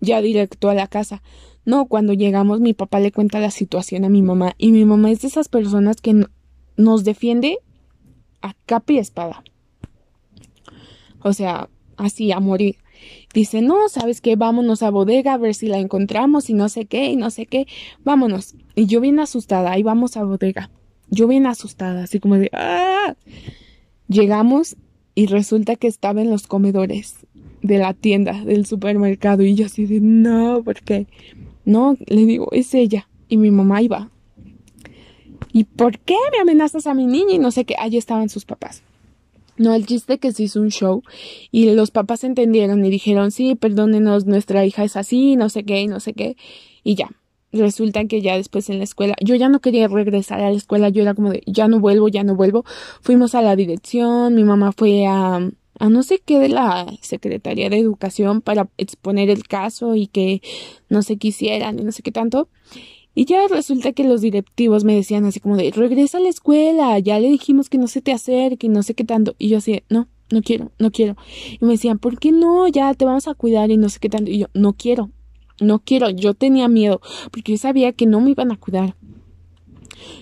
ya 0.00 0.20
directo 0.22 0.68
a 0.70 0.74
la 0.74 0.86
casa. 0.88 1.22
No, 1.66 1.86
cuando 1.86 2.12
llegamos 2.14 2.60
mi 2.60 2.72
papá 2.72 3.00
le 3.00 3.12
cuenta 3.12 3.40
la 3.40 3.50
situación 3.50 4.04
a 4.04 4.08
mi 4.08 4.22
mamá 4.22 4.54
y 4.56 4.70
mi 4.70 4.84
mamá 4.84 5.10
es 5.10 5.20
de 5.20 5.28
esas 5.28 5.48
personas 5.48 6.00
que 6.00 6.24
nos 6.76 7.04
defiende 7.04 7.58
a 8.40 8.54
capa 8.66 8.92
y 8.94 8.98
espada. 8.98 9.42
O 11.22 11.32
sea, 11.32 11.68
así 11.96 12.30
a 12.30 12.38
morir. 12.38 12.76
Dice, 13.34 13.62
no, 13.62 13.88
¿sabes 13.88 14.20
qué? 14.20 14.36
Vámonos 14.36 14.82
a 14.82 14.90
bodega 14.90 15.34
a 15.34 15.38
ver 15.38 15.54
si 15.54 15.66
la 15.66 15.78
encontramos 15.78 16.48
y 16.48 16.54
no 16.54 16.68
sé 16.68 16.86
qué 16.86 17.10
y 17.10 17.16
no 17.16 17.30
sé 17.30 17.46
qué. 17.46 17.66
Vámonos. 18.04 18.54
Y 18.76 18.86
yo 18.86 19.00
bien 19.00 19.18
asustada, 19.18 19.72
ahí 19.72 19.82
vamos 19.82 20.16
a 20.16 20.22
bodega. 20.22 20.70
Yo 21.10 21.26
bien 21.26 21.46
asustada, 21.46 22.04
así 22.04 22.20
como 22.20 22.36
de, 22.36 22.48
¡ah! 22.52 23.16
Llegamos 24.08 24.76
y 25.16 25.26
resulta 25.26 25.76
que 25.76 25.88
estaba 25.88 26.22
en 26.22 26.30
los 26.30 26.46
comedores 26.46 27.26
de 27.62 27.78
la 27.78 27.92
tienda, 27.92 28.44
del 28.44 28.66
supermercado. 28.66 29.42
Y 29.42 29.54
yo 29.54 29.66
así 29.66 29.86
de, 29.86 30.00
no, 30.00 30.62
porque 30.64 31.06
no, 31.66 31.96
le 32.06 32.24
digo, 32.24 32.48
es 32.52 32.72
ella. 32.74 33.08
Y 33.28 33.36
mi 33.36 33.50
mamá 33.50 33.82
iba. 33.82 34.08
¿Y 35.52 35.64
por 35.64 35.98
qué 35.98 36.14
me 36.32 36.38
amenazas 36.40 36.86
a 36.86 36.94
mi 36.94 37.06
niña? 37.06 37.34
Y 37.34 37.38
no 37.38 37.50
sé 37.50 37.64
qué, 37.64 37.74
allí 37.78 37.98
estaban 37.98 38.28
sus 38.28 38.44
papás. 38.44 38.82
No, 39.58 39.74
el 39.74 39.84
chiste 39.84 40.18
que 40.18 40.32
se 40.32 40.44
hizo 40.44 40.60
un 40.60 40.70
show 40.70 41.02
y 41.50 41.70
los 41.72 41.90
papás 41.90 42.24
entendieron 42.24 42.84
y 42.84 42.90
dijeron, 42.90 43.30
sí, 43.32 43.56
perdónenos, 43.56 44.26
nuestra 44.26 44.64
hija 44.64 44.84
es 44.84 44.96
así, 44.96 45.34
no 45.34 45.48
sé 45.48 45.64
qué, 45.64 45.80
y 45.80 45.88
no 45.88 45.98
sé 45.98 46.12
qué. 46.12 46.36
Y 46.84 46.94
ya, 46.94 47.10
resulta 47.52 48.04
que 48.04 48.22
ya 48.22 48.36
después 48.36 48.70
en 48.70 48.78
la 48.78 48.84
escuela, 48.84 49.16
yo 49.24 49.34
ya 49.34 49.48
no 49.48 49.60
quería 49.60 49.88
regresar 49.88 50.40
a 50.40 50.50
la 50.50 50.56
escuela, 50.56 50.90
yo 50.90 51.02
era 51.02 51.14
como 51.14 51.30
de, 51.30 51.42
ya 51.46 51.68
no 51.68 51.80
vuelvo, 51.80 52.08
ya 52.08 52.22
no 52.22 52.36
vuelvo. 52.36 52.64
Fuimos 53.00 53.34
a 53.34 53.42
la 53.42 53.56
dirección, 53.56 54.34
mi 54.34 54.44
mamá 54.44 54.72
fue 54.72 55.06
a, 55.06 55.40
a 55.78 55.88
no 55.88 56.02
sé 56.02 56.20
qué 56.24 56.38
de 56.38 56.48
la 56.48 56.86
Secretaría 57.00 57.70
de 57.70 57.78
Educación 57.78 58.40
para 58.40 58.68
exponer 58.78 59.30
el 59.30 59.46
caso 59.46 59.94
y 59.94 60.06
que 60.06 60.42
no 60.88 61.02
se 61.02 61.16
quisieran 61.16 61.78
y 61.78 61.82
no 61.82 61.92
sé 61.92 62.02
qué 62.02 62.12
tanto. 62.12 62.48
Y 63.14 63.24
ya 63.24 63.48
resulta 63.48 63.92
que 63.92 64.04
los 64.04 64.20
directivos 64.20 64.84
me 64.84 64.94
decían 64.94 65.24
así 65.24 65.40
como 65.40 65.56
de, 65.56 65.70
regresa 65.70 66.18
a 66.18 66.20
la 66.20 66.28
escuela, 66.28 66.98
ya 66.98 67.18
le 67.18 67.28
dijimos 67.28 67.70
que 67.70 67.78
no 67.78 67.86
se 67.86 68.02
te 68.02 68.12
acerque, 68.12 68.68
no 68.68 68.82
sé 68.82 68.92
qué 68.94 69.04
tanto. 69.04 69.34
Y 69.38 69.48
yo 69.48 69.56
así, 69.56 69.82
no, 69.88 70.06
no 70.30 70.42
quiero, 70.42 70.70
no 70.78 70.90
quiero. 70.90 71.16
Y 71.58 71.64
me 71.64 71.72
decían, 71.72 71.98
¿por 71.98 72.18
qué 72.18 72.30
no? 72.30 72.68
Ya 72.68 72.92
te 72.92 73.06
vamos 73.06 73.26
a 73.26 73.34
cuidar 73.34 73.70
y 73.70 73.78
no 73.78 73.88
sé 73.88 74.00
qué 74.00 74.10
tanto. 74.10 74.30
Y 74.30 74.40
yo, 74.40 74.48
no 74.52 74.74
quiero, 74.74 75.10
no 75.60 75.78
quiero. 75.78 76.10
Yo 76.10 76.34
tenía 76.34 76.68
miedo 76.68 77.00
porque 77.30 77.52
yo 77.52 77.58
sabía 77.58 77.92
que 77.92 78.04
no 78.04 78.20
me 78.20 78.32
iban 78.32 78.52
a 78.52 78.58
cuidar. 78.58 78.96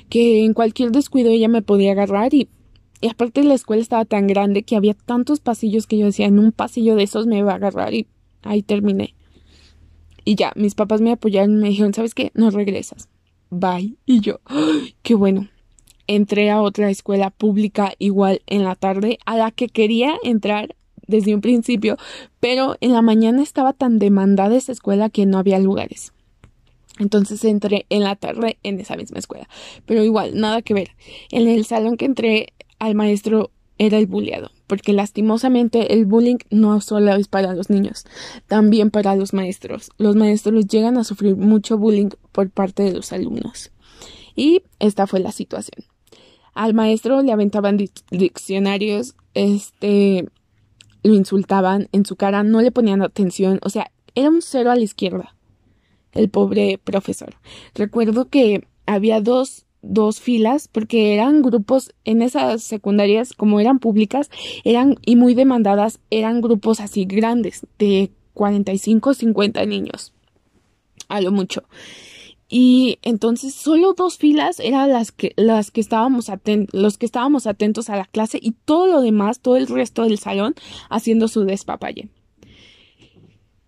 Que 0.08 0.44
en 0.44 0.54
cualquier 0.54 0.92
descuido 0.92 1.30
ella 1.30 1.48
me 1.48 1.62
podía 1.62 1.92
agarrar 1.92 2.32
y, 2.32 2.48
y 3.00 3.08
aparte 3.08 3.44
la 3.44 3.54
escuela 3.54 3.82
estaba 3.82 4.04
tan 4.04 4.26
grande 4.26 4.62
que 4.62 4.76
había 4.76 4.94
tantos 4.94 5.40
pasillos 5.40 5.86
que 5.86 5.98
yo 5.98 6.06
decía, 6.06 6.26
en 6.26 6.38
un 6.38 6.52
pasillo 6.52 6.96
de 6.96 7.02
esos 7.02 7.26
me 7.26 7.38
iba 7.38 7.52
a 7.52 7.56
agarrar 7.56 7.94
y 7.94 8.06
ahí 8.42 8.62
terminé. 8.62 9.14
Y 10.24 10.36
ya, 10.36 10.52
mis 10.56 10.74
papás 10.74 11.00
me 11.00 11.12
apoyaron 11.12 11.58
y 11.58 11.62
me 11.62 11.68
dijeron, 11.68 11.92
¿sabes 11.92 12.14
qué? 12.14 12.30
No 12.34 12.50
regresas. 12.50 13.08
Bye. 13.50 13.96
Y 14.06 14.20
yo, 14.20 14.40
qué 15.02 15.14
bueno. 15.14 15.48
Entré 16.06 16.50
a 16.50 16.60
otra 16.60 16.90
escuela 16.90 17.30
pública 17.30 17.94
igual 17.98 18.42
en 18.46 18.64
la 18.64 18.74
tarde, 18.74 19.18
a 19.26 19.36
la 19.36 19.50
que 19.50 19.68
quería 19.68 20.14
entrar 20.22 20.74
desde 21.06 21.34
un 21.34 21.40
principio, 21.40 21.96
pero 22.40 22.76
en 22.80 22.92
la 22.92 23.02
mañana 23.02 23.42
estaba 23.42 23.72
tan 23.72 23.98
demandada 23.98 24.56
esa 24.56 24.72
escuela 24.72 25.10
que 25.10 25.26
no 25.26 25.38
había 25.38 25.58
lugares. 25.58 26.12
Entonces 26.98 27.44
entré 27.44 27.86
en 27.90 28.04
la 28.04 28.16
tarde 28.16 28.58
en 28.62 28.80
esa 28.80 28.96
misma 28.96 29.18
escuela. 29.18 29.48
Pero 29.84 30.04
igual, 30.04 30.38
nada 30.38 30.62
que 30.62 30.74
ver. 30.74 30.90
En 31.30 31.48
el 31.48 31.64
salón 31.64 31.96
que 31.96 32.04
entré 32.04 32.52
al 32.78 32.94
maestro 32.94 33.50
era 33.78 33.98
el 33.98 34.06
bulleado, 34.06 34.50
porque 34.66 34.92
lastimosamente 34.92 35.94
el 35.94 36.06
bullying 36.06 36.38
no 36.50 36.80
solo 36.80 37.14
es 37.14 37.28
para 37.28 37.54
los 37.54 37.70
niños, 37.70 38.04
también 38.46 38.90
para 38.90 39.16
los 39.16 39.32
maestros. 39.32 39.90
Los 39.98 40.16
maestros 40.16 40.66
llegan 40.66 40.96
a 40.96 41.04
sufrir 41.04 41.36
mucho 41.36 41.76
bullying 41.76 42.10
por 42.32 42.50
parte 42.50 42.84
de 42.84 42.92
los 42.92 43.12
alumnos. 43.12 43.72
Y 44.36 44.62
esta 44.78 45.06
fue 45.06 45.20
la 45.20 45.32
situación. 45.32 45.84
Al 46.54 46.74
maestro 46.74 47.22
le 47.22 47.32
aventaban 47.32 47.78
diccionarios, 48.10 49.16
este, 49.34 50.28
lo 51.02 51.14
insultaban 51.14 51.88
en 51.92 52.06
su 52.06 52.16
cara, 52.16 52.44
no 52.44 52.60
le 52.60 52.70
ponían 52.70 53.02
atención, 53.02 53.58
o 53.62 53.70
sea, 53.70 53.90
era 54.14 54.30
un 54.30 54.42
cero 54.42 54.70
a 54.70 54.76
la 54.76 54.82
izquierda. 54.82 55.34
El 56.12 56.30
pobre 56.30 56.78
profesor. 56.78 57.34
Recuerdo 57.74 58.28
que 58.28 58.68
había 58.86 59.20
dos 59.20 59.66
dos 59.86 60.20
filas 60.20 60.68
porque 60.68 61.14
eran 61.14 61.42
grupos 61.42 61.94
en 62.04 62.22
esas 62.22 62.62
secundarias 62.62 63.32
como 63.34 63.60
eran 63.60 63.78
públicas 63.78 64.30
eran 64.64 64.96
y 65.04 65.16
muy 65.16 65.34
demandadas 65.34 66.00
eran 66.10 66.40
grupos 66.40 66.80
así 66.80 67.04
grandes 67.04 67.66
de 67.78 68.10
45 68.34 69.14
50 69.14 69.66
niños 69.66 70.12
a 71.08 71.20
lo 71.20 71.30
mucho. 71.32 71.64
Y 72.48 72.98
entonces 73.02 73.54
solo 73.54 73.94
dos 73.94 74.18
filas 74.18 74.60
eran 74.60 74.90
las 74.90 75.12
que 75.12 75.32
las 75.36 75.70
que 75.70 75.80
estábamos 75.80 76.28
atentos 76.28 76.78
los 76.78 76.98
que 76.98 77.06
estábamos 77.06 77.46
atentos 77.46 77.90
a 77.90 77.96
la 77.96 78.04
clase 78.04 78.38
y 78.40 78.52
todo 78.52 78.86
lo 78.86 79.00
demás 79.00 79.40
todo 79.40 79.56
el 79.56 79.66
resto 79.66 80.02
del 80.02 80.18
salón 80.18 80.54
haciendo 80.90 81.28
su 81.28 81.44
despapalle. 81.44 82.08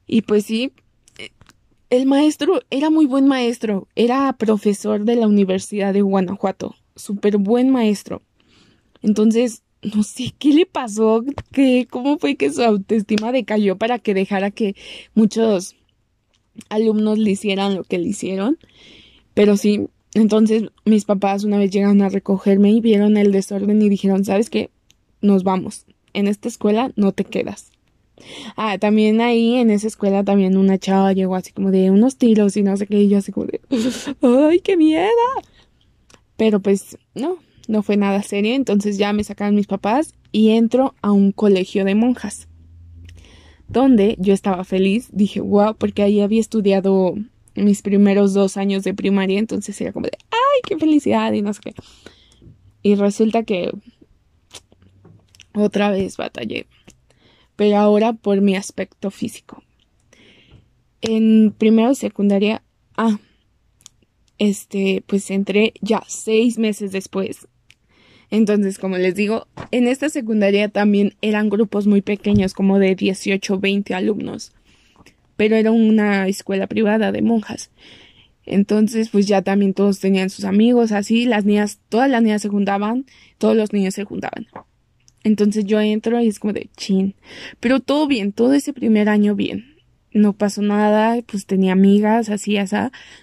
Y 0.07 0.23
pues 0.23 0.45
sí 0.45 0.73
el 1.91 2.07
maestro 2.07 2.61
era 2.71 2.91
muy 2.91 3.07
buen 3.07 3.27
maestro, 3.27 3.89
era 3.95 4.33
profesor 4.33 5.05
de 5.05 5.17
la 5.17 5.27
Universidad 5.27 5.93
de 5.93 6.03
Guanajuato, 6.03 6.75
súper 6.97 7.39
buen 7.39 7.71
maestro. 7.71 8.23
Entonces, 9.03 9.63
no 9.83 10.03
sé 10.03 10.35
qué 10.39 10.53
le 10.53 10.67
pasó, 10.67 11.23
que, 11.53 11.87
cómo 11.89 12.19
fue 12.19 12.37
que 12.37 12.53
su 12.53 12.63
autoestima 12.63 13.31
decayó 13.31 13.77
para 13.77 13.99
que 13.99 14.15
dejara 14.15 14.51
que 14.51 14.75
muchos 15.15 15.77
alumnos 16.69 17.19
le 17.19 17.31
hicieran 17.31 17.77
lo 17.77 17.85
que 17.85 17.99
le 17.99 18.09
hicieron. 18.09 18.59
Pero 19.35 19.57
sí, 19.57 19.89
entonces 20.15 20.65
mis 20.85 21.05
papás 21.05 21.45
una 21.45 21.59
vez 21.59 21.71
llegaron 21.71 22.03
a 22.03 22.09
recogerme 22.09 22.71
y 22.71 22.81
vieron 22.81 23.17
el 23.17 23.33
desorden 23.33 23.81
y 23.83 23.89
dijeron, 23.89 24.25
¿sabes 24.25 24.51
qué? 24.51 24.71
Nos 25.21 25.45
vamos. 25.45 25.87
En 26.15 26.27
esta 26.27 26.49
escuela 26.49 26.93
no 26.97 27.13
te 27.13 27.25
quedas. 27.25 27.71
Ah, 28.57 28.79
también 28.79 29.21
ahí 29.21 29.57
en 29.57 29.71
esa 29.71 29.87
escuela 29.87 30.25
también 30.25 30.57
una 30.57 30.79
chava 30.79 31.13
llegó 31.13 31.35
así 31.37 31.53
como 31.53 31.71
de 31.71 31.91
unos 31.91 32.17
tiros 32.17 32.57
y 32.57 32.63
no 32.63 32.77
sé 32.77 32.87
qué, 32.87 33.03
y 33.03 33.09
yo 33.09 33.19
así 33.19 33.33
como 33.33 33.47
de, 33.47 33.61
¡ay, 34.23 34.61
qué 34.61 34.77
miedo! 34.77 35.11
Pero 36.37 36.61
pues 36.61 36.99
no, 37.15 37.39
no 37.69 37.83
fue 37.83 37.97
nada 37.97 38.23
serio, 38.23 38.55
entonces 38.55 38.99
ya 38.99 39.13
me 39.13 39.25
sacaron 39.25 39.55
mis 39.55 39.67
papás 39.67 40.15
y 40.33 40.51
entro 40.51 40.95
a 41.03 41.13
un 41.13 41.33
colegio 41.33 41.85
de 41.85 41.95
monjas, 41.95 42.49
donde 43.69 44.17
yo 44.19 44.35
estaba 44.35 44.65
feliz, 44.65 45.09
dije, 45.13 45.41
wow, 45.41 45.75
porque 45.77 46.03
ahí 46.03 46.21
había 46.21 46.41
estudiado 46.41 47.15
mis 47.55 47.83
primeros 47.83 48.35
dos 48.35 48.57
años 48.57 48.85
de 48.85 48.95
primaria, 48.95 49.39
entonces 49.39 49.81
era 49.81 49.93
como 49.93 50.07
de, 50.07 50.19
¡ay, 50.31 50.61
qué 50.67 50.79
felicidad! 50.79 51.33
y 51.33 51.43
no 51.43 51.53
sé 51.53 51.61
qué. 51.65 51.75
Y 52.83 52.95
resulta 52.95 53.43
que 53.43 53.73
otra 55.55 55.91
vez 55.91 56.17
batallé 56.17 56.67
pero 57.57 57.79
ahora 57.79 58.13
por 58.13 58.41
mi 58.41 58.55
aspecto 58.55 59.11
físico. 59.11 59.63
En 61.01 61.55
primero 61.57 61.91
y 61.91 61.95
secundaria, 61.95 62.63
ah, 62.97 63.19
este, 64.39 65.03
pues 65.07 65.31
entré 65.31 65.75
ya 65.81 66.03
seis 66.07 66.59
meses 66.59 66.93
después. 66.93 67.49
Entonces, 68.31 68.79
como 68.79 68.99
les 68.99 69.15
digo, 69.15 69.47
en 69.71 69.87
esta 69.87 70.09
secundaria 70.09 70.69
también 70.69 71.15
eran 71.23 71.49
grupos 71.49 71.87
muy 71.87 72.03
pequeños, 72.03 72.55
como 72.55 72.79
de 72.79 72.95
18, 72.95 73.59
20 73.59 73.95
alumnos, 73.95 74.53
pero 75.37 75.57
era 75.57 75.71
una 75.71 76.27
escuela 76.27 76.67
privada 76.67 77.13
de 77.13 77.23
monjas. 77.23 77.71
Entonces, 78.45 79.11
pues 79.11 79.27
ya 79.27 79.43
también 79.43 79.75
todos 79.75 80.01
tenían 80.01 80.31
sus 80.31 80.45
amigos, 80.45 80.93
así, 80.93 81.25
las 81.25 81.45
niñas, 81.45 81.81
todas 81.89 82.11
las 82.11 82.23
niñas 82.23 82.43
se 82.43 82.49
juntaban, 82.49 83.07
todos 83.39 83.57
los 83.57 83.73
niños 83.73 83.95
se 83.95 84.05
juntaban. 84.05 84.47
Entonces 85.27 85.65
yo 85.65 85.81
entro 85.81 86.21
y 86.21 86.29
es 86.29 86.39
como 86.39 86.53
de 86.53 86.71
chin. 86.77 87.17
Pero 87.59 87.81
todo 87.81 88.07
bien, 88.07 88.31
todo 88.31 88.53
ese 88.53 88.73
primer 88.73 89.09
año 89.09 89.35
bien. 89.35 89.75
No 90.13 90.35
pasó 90.35 90.63
nada, 90.63 91.21
pues 91.27 91.47
tenía 91.47 91.73
amigas, 91.73 92.31
así, 92.31 92.57
así. 92.59 92.77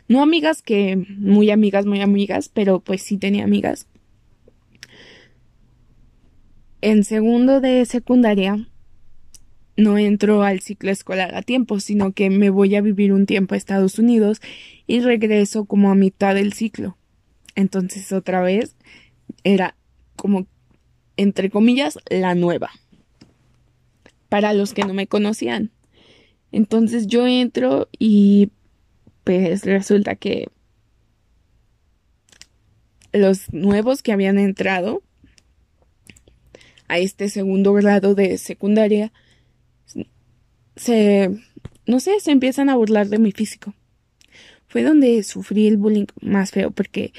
No 0.09 0.21
amigas 0.21 0.61
que, 0.61 0.97
muy 0.97 1.49
amigas, 1.49 1.85
muy 1.85 2.01
amigas, 2.01 2.49
pero 2.49 2.81
pues 2.81 3.03
sí 3.03 3.17
tenía 3.17 3.45
amigas. 3.45 3.87
En 6.81 7.05
segundo 7.05 7.61
de 7.61 7.85
secundaria, 7.85 8.67
no 9.77 9.97
entro 9.97 10.43
al 10.43 10.59
ciclo 10.59 10.91
escolar 10.91 11.33
a 11.35 11.41
tiempo, 11.41 11.79
sino 11.79 12.11
que 12.11 12.29
me 12.29 12.49
voy 12.49 12.75
a 12.75 12.81
vivir 12.81 13.13
un 13.13 13.25
tiempo 13.25 13.53
a 13.53 13.57
Estados 13.57 13.97
Unidos 13.97 14.41
y 14.87 14.99
regreso 14.99 15.63
como 15.63 15.89
a 15.89 15.95
mitad 15.95 16.35
del 16.35 16.51
ciclo. 16.51 16.97
Entonces 17.55 18.11
otra 18.11 18.41
vez 18.41 18.75
era 19.45 19.77
como 20.17 20.47
entre 21.17 21.49
comillas, 21.49 21.99
la 22.09 22.35
nueva. 22.35 22.71
Para 24.29 24.53
los 24.53 24.73
que 24.73 24.83
no 24.83 24.93
me 24.93 25.07
conocían. 25.07 25.71
Entonces 26.51 27.07
yo 27.07 27.27
entro 27.27 27.89
y 27.97 28.51
pues 29.23 29.63
resulta 29.63 30.15
que 30.15 30.49
los 33.11 33.51
nuevos 33.53 34.01
que 34.01 34.11
habían 34.11 34.37
entrado 34.39 35.03
a 36.87 36.97
este 36.97 37.29
segundo 37.29 37.73
grado 37.73 38.15
de 38.15 38.37
secundaria 38.37 39.13
se 40.75 41.29
no 41.85 41.99
sé, 41.99 42.19
se 42.19 42.31
empiezan 42.31 42.69
a 42.69 42.75
burlar 42.75 43.07
de 43.07 43.19
mi 43.19 43.31
físico. 43.31 43.73
Fue 44.67 44.83
donde 44.83 45.21
sufrí 45.23 45.67
el 45.67 45.77
bullying 45.77 46.05
más 46.21 46.51
feo 46.51 46.71
porque 46.71 47.13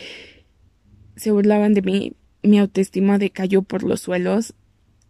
se 1.16 1.30
burlaban 1.30 1.74
de 1.74 1.82
mí, 1.82 2.12
mi 2.44 2.58
autoestima 2.58 3.18
decayó 3.18 3.62
por 3.62 3.82
los 3.82 4.00
suelos, 4.00 4.54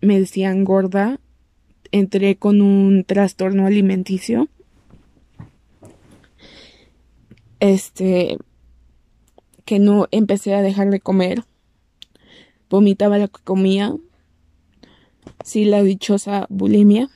me 0.00 0.18
decían 0.18 0.64
gorda, 0.64 1.20
entré 1.92 2.36
con 2.36 2.62
un 2.62 3.04
trastorno 3.04 3.66
alimenticio. 3.66 4.48
Este 7.60 8.38
que 9.64 9.78
no 9.78 10.08
empecé 10.10 10.54
a 10.54 10.62
dejar 10.62 10.90
de 10.90 11.00
comer. 11.00 11.44
Vomitaba 12.68 13.18
lo 13.18 13.28
que 13.28 13.42
comía. 13.42 13.94
Sí, 15.44 15.64
la 15.64 15.82
dichosa 15.82 16.46
bulimia 16.50 17.08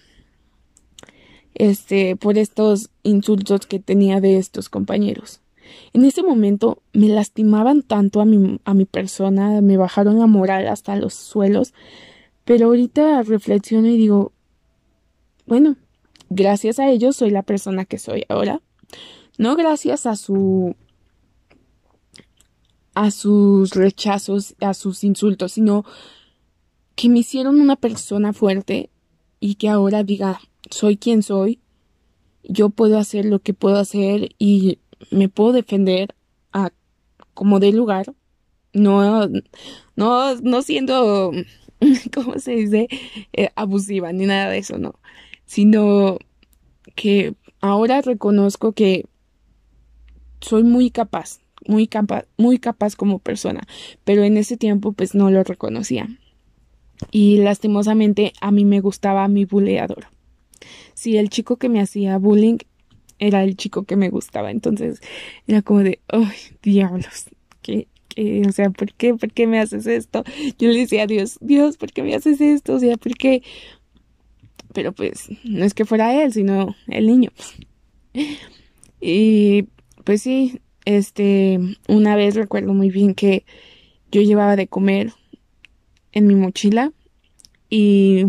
este, 1.54 2.16
por 2.16 2.38
estos 2.38 2.90
insultos 3.02 3.66
que 3.66 3.81
tenía 3.81 4.20
de 4.20 4.38
estos 4.38 4.68
compañeros. 4.68 5.40
En 5.92 6.04
ese 6.04 6.22
momento 6.22 6.83
me 6.92 7.09
lastimaban 7.09 7.83
tanto 7.83 8.20
a 8.20 8.24
mi, 8.24 8.61
a 8.64 8.74
mi 8.74 8.85
persona, 8.85 9.61
me 9.61 9.76
bajaron 9.76 10.18
la 10.18 10.26
moral 10.26 10.68
hasta 10.68 10.96
los 10.96 11.14
suelos, 11.14 11.74
pero 12.44 12.66
ahorita 12.66 13.22
reflexiono 13.22 13.88
y 13.88 13.96
digo, 13.96 14.33
bueno, 15.46 15.76
gracias 16.31 16.78
a 16.78 16.90
ellos 16.90 17.16
soy 17.16 17.31
la 17.31 17.42
persona 17.42 17.85
que 17.85 17.98
soy 17.98 18.24
ahora, 18.28 18.61
no 19.38 19.57
gracias 19.57 20.07
a 20.07 20.16
su 20.16 20.74
a 22.94 23.12
sus 23.12 23.76
rechazos, 23.76 24.57
a 24.61 24.74
sus 24.74 25.04
insultos, 25.04 25.52
sino 25.52 25.85
que 26.96 27.09
me 27.09 27.20
hicieron 27.20 27.61
una 27.61 27.76
persona 27.76 28.33
fuerte 28.33 28.90
y 29.38 29.54
que 29.54 29.68
ahora 29.68 30.02
diga, 30.02 30.40
soy 30.68 30.96
quien 30.96 31.22
soy, 31.22 31.61
yo 32.42 32.70
puedo 32.70 32.98
hacer 32.98 33.24
lo 33.24 33.38
que 33.38 33.54
puedo 33.54 33.76
hacer 33.76 34.31
y 34.38 34.81
me 35.11 35.29
puedo 35.29 35.53
defender 35.53 36.15
a 36.53 36.71
como 37.35 37.61
de 37.61 37.73
lugar, 37.73 38.13
no, 38.73 39.29
no, 39.97 40.35
no 40.37 40.63
siendo, 40.63 41.33
¿cómo 42.15 42.39
se 42.39 42.53
dice? 42.53 42.89
Eh, 43.33 43.51
abusiva 43.55 44.13
ni 44.13 44.27
nada 44.27 44.51
de 44.51 44.59
eso, 44.59 44.79
no, 44.79 44.95
sino 45.45 46.19
que 46.95 47.35
ahora 47.61 48.01
reconozco 48.01 48.73
que 48.73 49.07
soy 50.41 50.65
muy 50.65 50.91
capaz, 50.91 51.41
muy 51.67 51.87
capaz, 51.87 52.25
muy 52.37 52.59
capaz 52.59 52.97
como 52.97 53.19
persona, 53.19 53.63
pero 54.05 54.23
en 54.23 54.37
ese 54.37 54.57
tiempo 54.57 54.93
pues 54.93 55.15
no 55.15 55.31
lo 55.31 55.43
reconocía. 55.45 56.09
Y 57.13 57.39
lastimosamente 57.39 58.33
a 58.41 58.51
mí 58.51 58.65
me 58.65 58.81
gustaba 58.81 59.29
mi 59.29 59.45
buleador 59.45 60.09
si 60.99 61.17
el 61.17 61.31
chico 61.31 61.59
que 61.59 61.69
me 61.69 61.81
hacía 61.81 62.19
bullying 62.19 62.59
era 63.18 63.42
el 63.44 63.57
chico 63.57 63.85
que 63.85 63.96
me 63.96 64.11
gustaba. 64.11 64.50
Entonces 64.50 65.00
era 65.46 65.62
como 65.62 65.81
de, 65.81 66.00
¡ay, 66.09 66.37
diablos! 66.62 67.26
¿Qué, 67.62 67.88
qué? 68.09 68.42
O 68.46 68.52
sea, 68.52 68.70
¿por 68.70 68.92
qué? 68.94 69.14
¿Por 69.14 69.33
qué 69.33 69.46
me 69.46 69.61
haces 69.61 69.87
esto? 69.87 70.24
Yo 70.59 70.68
le 70.68 70.81
decía 70.81 71.04
a 71.04 71.07
Dios, 71.07 71.38
Dios, 71.40 71.76
¿por 71.76 71.92
qué 71.92 72.02
me 72.02 72.14
haces 72.14 72.40
esto? 72.40 72.74
O 72.74 72.78
sea, 72.78 72.96
¿por 72.96 73.14
qué? 73.16 73.42
Pero 74.72 74.92
pues 74.92 75.28
no 75.44 75.64
es 75.64 75.74
que 75.74 75.85
fuera 75.85 76.22
él, 76.22 76.33
sino 76.33 76.74
el 76.88 77.07
niño. 77.07 77.31
Y 79.00 79.66
pues 80.04 80.22
sí, 80.22 80.61
este, 80.85 81.59
una 81.88 82.16
vez 82.16 82.35
recuerdo 82.35 82.74
muy 82.74 82.90
bien 82.90 83.14
que 83.14 83.44
yo 84.11 84.22
llevaba 84.22 84.57
de 84.57 84.68
comer 84.68 85.12
en 86.12 86.26
mi 86.26 86.35
mochila 86.35 86.92
y 87.70 88.24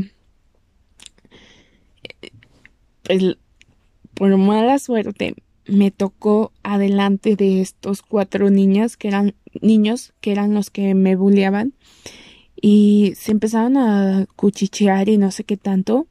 por 4.19 4.35
mala 4.35 4.77
suerte 4.79 5.33
me 5.65 5.91
tocó 5.91 6.51
adelante 6.61 7.37
de 7.37 7.61
estos 7.61 8.01
cuatro 8.01 8.49
niñas 8.49 8.97
que 8.97 9.07
eran 9.07 9.33
niños 9.61 10.11
que 10.19 10.33
eran 10.33 10.53
los 10.53 10.69
que 10.69 10.93
me 10.93 11.15
bulleaban 11.15 11.73
y 12.61 13.13
se 13.15 13.31
empezaron 13.31 13.77
a 13.77 14.27
cuchichear 14.35 15.07
y 15.07 15.17
no 15.17 15.31
sé 15.31 15.45
qué 15.45 15.55
tanto. 15.55 16.05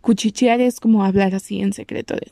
Cuchichear 0.00 0.62
es 0.62 0.80
como 0.80 1.04
hablar 1.04 1.34
así 1.34 1.60
en 1.60 1.74
secreto. 1.74 2.14
De... 2.14 2.30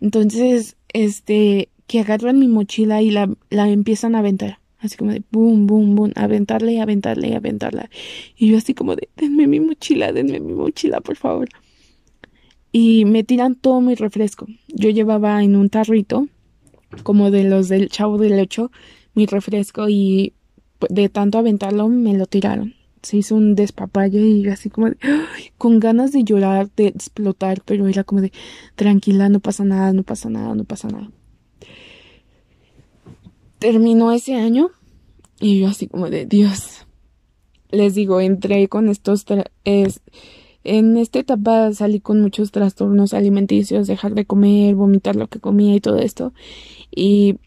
Entonces, 0.00 0.76
este, 0.94 1.68
que 1.86 2.00
agarran 2.00 2.38
mi 2.38 2.48
mochila 2.48 3.02
y 3.02 3.10
la, 3.10 3.28
la 3.50 3.68
empiezan 3.68 4.14
a 4.14 4.20
aventar. 4.20 4.60
Así 4.78 4.96
como 4.96 5.12
de 5.12 5.22
boom, 5.30 5.66
boom, 5.66 5.94
boom, 5.94 6.12
aventarle, 6.14 6.80
aventarle, 6.80 7.36
aventarla. 7.36 7.90
Y 8.34 8.48
yo 8.48 8.56
así 8.56 8.72
como 8.72 8.96
de, 8.96 9.10
denme 9.14 9.46
mi 9.46 9.60
mochila, 9.60 10.10
denme 10.10 10.40
mi 10.40 10.54
mochila, 10.54 11.02
por 11.02 11.16
favor 11.16 11.50
y 12.72 13.04
me 13.04 13.22
tiran 13.22 13.54
todo 13.54 13.80
mi 13.82 13.94
refresco. 13.94 14.46
Yo 14.68 14.88
llevaba 14.88 15.44
en 15.44 15.54
un 15.54 15.68
tarrito, 15.68 16.26
como 17.02 17.30
de 17.30 17.44
los 17.44 17.68
del 17.68 17.90
chavo 17.90 18.18
del 18.18 18.36
lecho, 18.36 18.72
mi 19.14 19.26
refresco 19.26 19.88
y 19.88 20.32
de 20.88 21.08
tanto 21.10 21.38
aventarlo 21.38 21.88
me 21.88 22.14
lo 22.14 22.26
tiraron. 22.26 22.74
Se 23.02 23.18
hizo 23.18 23.34
un 23.34 23.54
despapalle 23.54 24.20
y 24.20 24.48
así 24.48 24.70
como 24.70 24.90
de, 24.90 24.96
con 25.58 25.80
ganas 25.80 26.12
de 26.12 26.24
llorar, 26.24 26.70
de 26.74 26.86
explotar, 26.86 27.62
pero 27.64 27.86
era 27.88 28.04
como 28.04 28.22
de 28.22 28.32
tranquila, 28.74 29.28
no 29.28 29.40
pasa 29.40 29.64
nada, 29.64 29.92
no 29.92 30.02
pasa 30.02 30.30
nada, 30.30 30.54
no 30.54 30.64
pasa 30.64 30.88
nada. 30.88 31.10
Terminó 33.58 34.12
ese 34.12 34.34
año 34.34 34.70
y 35.40 35.60
yo 35.60 35.68
así 35.68 35.88
como 35.88 36.08
de 36.08 36.26
Dios. 36.26 36.86
Les 37.70 37.94
digo, 37.94 38.20
entré 38.20 38.68
con 38.68 38.88
estos 38.88 39.24
en 40.64 40.96
esta 40.96 41.18
etapa 41.18 41.72
salí 41.72 42.00
con 42.00 42.20
muchos 42.20 42.52
trastornos 42.52 43.14
alimenticios, 43.14 43.86
dejar 43.86 44.14
de 44.14 44.24
comer, 44.24 44.74
vomitar 44.74 45.16
lo 45.16 45.28
que 45.28 45.40
comía 45.40 45.74
y 45.74 45.80
todo 45.80 45.98
esto. 45.98 46.32
Y 46.90 47.38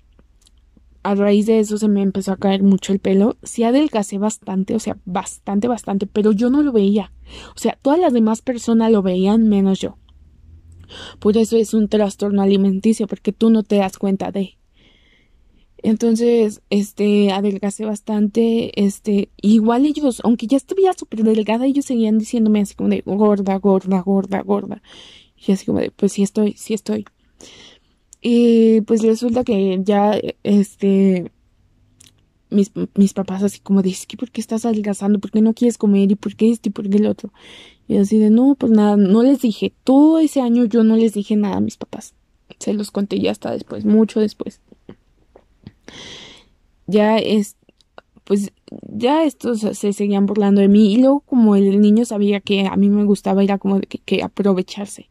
a 1.03 1.13
raíz 1.13 1.45
de 1.45 1.59
eso 1.59 1.77
se 1.77 1.87
me 1.87 2.01
empezó 2.01 2.31
a 2.31 2.37
caer 2.37 2.63
mucho 2.63 2.91
el 2.91 2.99
pelo. 2.99 3.37
Sí 3.43 3.63
adelgacé 3.63 4.17
bastante, 4.17 4.75
o 4.75 4.79
sea, 4.79 4.97
bastante, 5.05 5.67
bastante, 5.67 6.07
pero 6.07 6.31
yo 6.31 6.49
no 6.49 6.63
lo 6.63 6.71
veía. 6.71 7.11
O 7.55 7.59
sea, 7.59 7.77
todas 7.81 7.99
las 7.99 8.11
demás 8.11 8.41
personas 8.41 8.91
lo 8.91 9.01
veían 9.01 9.47
menos 9.47 9.79
yo. 9.79 9.97
Por 11.19 11.37
eso 11.37 11.57
es 11.57 11.73
un 11.73 11.89
trastorno 11.89 12.41
alimenticio, 12.41 13.07
porque 13.07 13.31
tú 13.31 13.49
no 13.49 13.63
te 13.63 13.77
das 13.77 13.97
cuenta 13.97 14.31
de. 14.31 14.57
Entonces, 15.85 16.63
este, 16.71 17.31
adelgacé 17.31 17.85
bastante, 17.85 18.83
este, 18.83 19.29
igual 19.39 19.85
ellos, 19.85 20.19
aunque 20.23 20.47
ya 20.47 20.57
estuviera 20.57 20.93
súper 20.93 21.23
delgada, 21.23 21.67
ellos 21.67 21.85
seguían 21.85 22.17
diciéndome 22.17 22.61
así 22.61 22.73
como 22.73 22.89
de 22.89 23.03
gorda, 23.05 23.55
gorda, 23.59 24.01
gorda, 24.01 24.41
gorda. 24.41 24.81
Y 25.37 25.51
así 25.51 25.67
como 25.67 25.77
de, 25.81 25.91
pues 25.91 26.13
sí 26.13 26.23
estoy, 26.23 26.53
sí 26.53 26.73
estoy. 26.73 27.05
Y 28.19 28.81
pues 28.81 29.03
resulta 29.03 29.43
que 29.43 29.79
ya, 29.83 30.19
este, 30.41 31.31
mis, 32.49 32.71
mis 32.95 33.13
papás 33.13 33.43
así 33.43 33.59
como 33.59 33.83
de, 33.83 33.91
es 33.91 34.07
que 34.07 34.17
¿por 34.17 34.31
qué 34.31 34.41
estás 34.41 34.65
adelgazando? 34.65 35.19
¿Por 35.19 35.29
qué 35.29 35.41
no 35.41 35.53
quieres 35.53 35.77
comer? 35.77 36.09
¿Y 36.11 36.15
por 36.15 36.35
qué 36.35 36.49
este? 36.49 36.69
¿Y 36.69 36.71
por 36.71 36.89
qué 36.89 36.97
el 36.97 37.05
otro? 37.05 37.31
Y 37.87 37.97
así 37.97 38.17
de, 38.17 38.31
no, 38.31 38.55
pues 38.55 38.71
nada, 38.71 38.97
no 38.97 39.21
les 39.21 39.39
dije, 39.39 39.71
todo 39.83 40.17
ese 40.17 40.41
año 40.41 40.65
yo 40.65 40.83
no 40.83 40.95
les 40.97 41.13
dije 41.13 41.35
nada 41.35 41.57
a 41.57 41.61
mis 41.61 41.77
papás. 41.77 42.15
Se 42.57 42.73
los 42.73 42.89
conté 42.89 43.19
ya 43.19 43.29
hasta 43.29 43.51
después, 43.51 43.85
mucho 43.85 44.19
después 44.19 44.61
ya 46.87 47.17
es, 47.17 47.55
pues 48.23 48.51
ya 48.81 49.23
estos 49.23 49.59
se 49.59 49.93
seguían 49.93 50.25
burlando 50.25 50.61
de 50.61 50.67
mí 50.67 50.93
y 50.93 50.97
luego 50.97 51.21
como 51.21 51.55
el 51.55 51.79
niño 51.81 52.05
sabía 52.05 52.39
que 52.39 52.67
a 52.67 52.75
mí 52.75 52.89
me 52.89 53.03
gustaba 53.03 53.43
era 53.43 53.57
como 53.57 53.79
de 53.79 53.87
que, 53.87 54.23
aprovecharse 54.23 55.09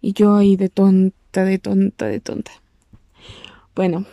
y 0.00 0.12
yo 0.12 0.36
ahí 0.36 0.56
de 0.56 0.68
tonta, 0.68 1.44
de 1.44 1.58
tonta, 1.58 2.06
de 2.06 2.20
tonta. 2.20 2.52
Bueno, 3.74 4.06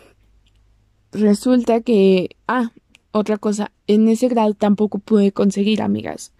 resulta 1.12 1.80
que, 1.80 2.30
ah, 2.46 2.70
otra 3.12 3.38
cosa, 3.38 3.72
en 3.86 4.08
ese 4.08 4.28
grado 4.28 4.54
tampoco 4.54 4.98
pude 4.98 5.32
conseguir 5.32 5.82
amigas. 5.82 6.32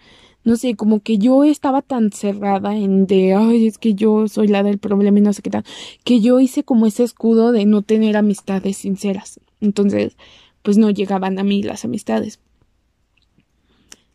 No 0.46 0.54
sé, 0.54 0.76
como 0.76 1.00
que 1.00 1.18
yo 1.18 1.42
estaba 1.42 1.82
tan 1.82 2.12
cerrada 2.12 2.76
en 2.76 3.08
de, 3.08 3.34
ay, 3.34 3.66
es 3.66 3.78
que 3.78 3.94
yo 3.94 4.28
soy 4.28 4.46
la 4.46 4.62
del 4.62 4.78
problema 4.78 5.18
y 5.18 5.22
no 5.22 5.32
sé 5.32 5.42
qué 5.42 5.50
tal, 5.50 5.64
que 6.04 6.20
yo 6.20 6.38
hice 6.38 6.62
como 6.62 6.86
ese 6.86 7.02
escudo 7.02 7.50
de 7.50 7.66
no 7.66 7.82
tener 7.82 8.16
amistades 8.16 8.76
sinceras. 8.76 9.40
Entonces, 9.60 10.16
pues 10.62 10.78
no 10.78 10.90
llegaban 10.90 11.40
a 11.40 11.42
mí 11.42 11.64
las 11.64 11.84
amistades. 11.84 12.38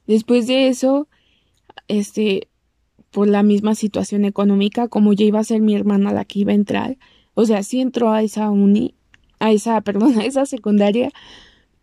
Después 0.07 0.47
de 0.47 0.69
eso, 0.69 1.09
este, 1.89 2.47
por 3.11 3.27
la 3.27 3.43
misma 3.43 3.75
situación 3.75 4.23
económica, 4.23 4.87
como 4.87 5.11
ya 5.11 5.25
iba 5.25 5.39
a 5.39 5.43
ser 5.43 5.59
mi 5.59 5.75
hermana 5.75 6.13
la 6.13 6.23
que 6.23 6.39
iba 6.39 6.53
a 6.53 6.55
entrar, 6.55 6.97
o 7.33 7.45
sea, 7.45 7.61
sí 7.61 7.81
entró 7.81 8.09
a 8.09 8.23
esa 8.23 8.51
uni, 8.51 8.95
a 9.39 9.51
esa, 9.51 9.81
perdón, 9.81 10.17
a 10.17 10.23
esa 10.23 10.45
secundaria, 10.45 11.11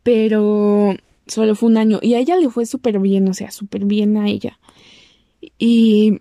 pero 0.02 0.96
solo 1.28 1.54
fue 1.54 1.68
un 1.68 1.76
año 1.76 1.98
y 2.02 2.14
a 2.14 2.18
ella 2.18 2.36
le 2.36 2.50
fue 2.50 2.66
súper 2.66 2.98
bien, 2.98 3.28
o 3.28 3.34
sea, 3.34 3.50
súper 3.50 3.84
bien 3.84 4.16
a 4.16 4.28
ella. 4.28 4.58
Y, 5.58 6.18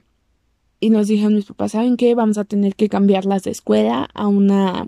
y 0.80 0.90
nos 0.90 1.08
dijeron 1.08 1.36
mis 1.36 1.46
papás, 1.46 1.72
¿saben 1.72 1.98
qué? 1.98 2.14
Vamos 2.16 2.38
a 2.38 2.46
tener 2.46 2.76
que 2.76 2.90
cambiarlas 2.90 3.44
de 3.44 3.52
escuela 3.52 4.10
a 4.14 4.28
una 4.28 4.88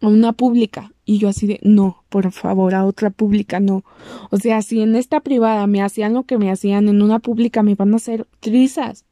a 0.00 0.08
una 0.08 0.32
pública. 0.32 0.92
Y 1.04 1.18
yo 1.18 1.28
así 1.28 1.46
de, 1.46 1.60
no, 1.62 2.04
por 2.08 2.30
favor, 2.32 2.74
a 2.74 2.84
otra 2.84 3.10
pública 3.10 3.60
no. 3.60 3.84
O 4.30 4.36
sea, 4.38 4.62
si 4.62 4.80
en 4.80 4.96
esta 4.96 5.20
privada 5.20 5.66
me 5.66 5.82
hacían 5.82 6.14
lo 6.14 6.24
que 6.24 6.38
me 6.38 6.50
hacían, 6.50 6.88
en 6.88 7.02
una 7.02 7.18
pública 7.20 7.62
me 7.62 7.74
van 7.74 7.92
a 7.92 7.96
hacer 7.96 8.26
trizas. 8.40 9.04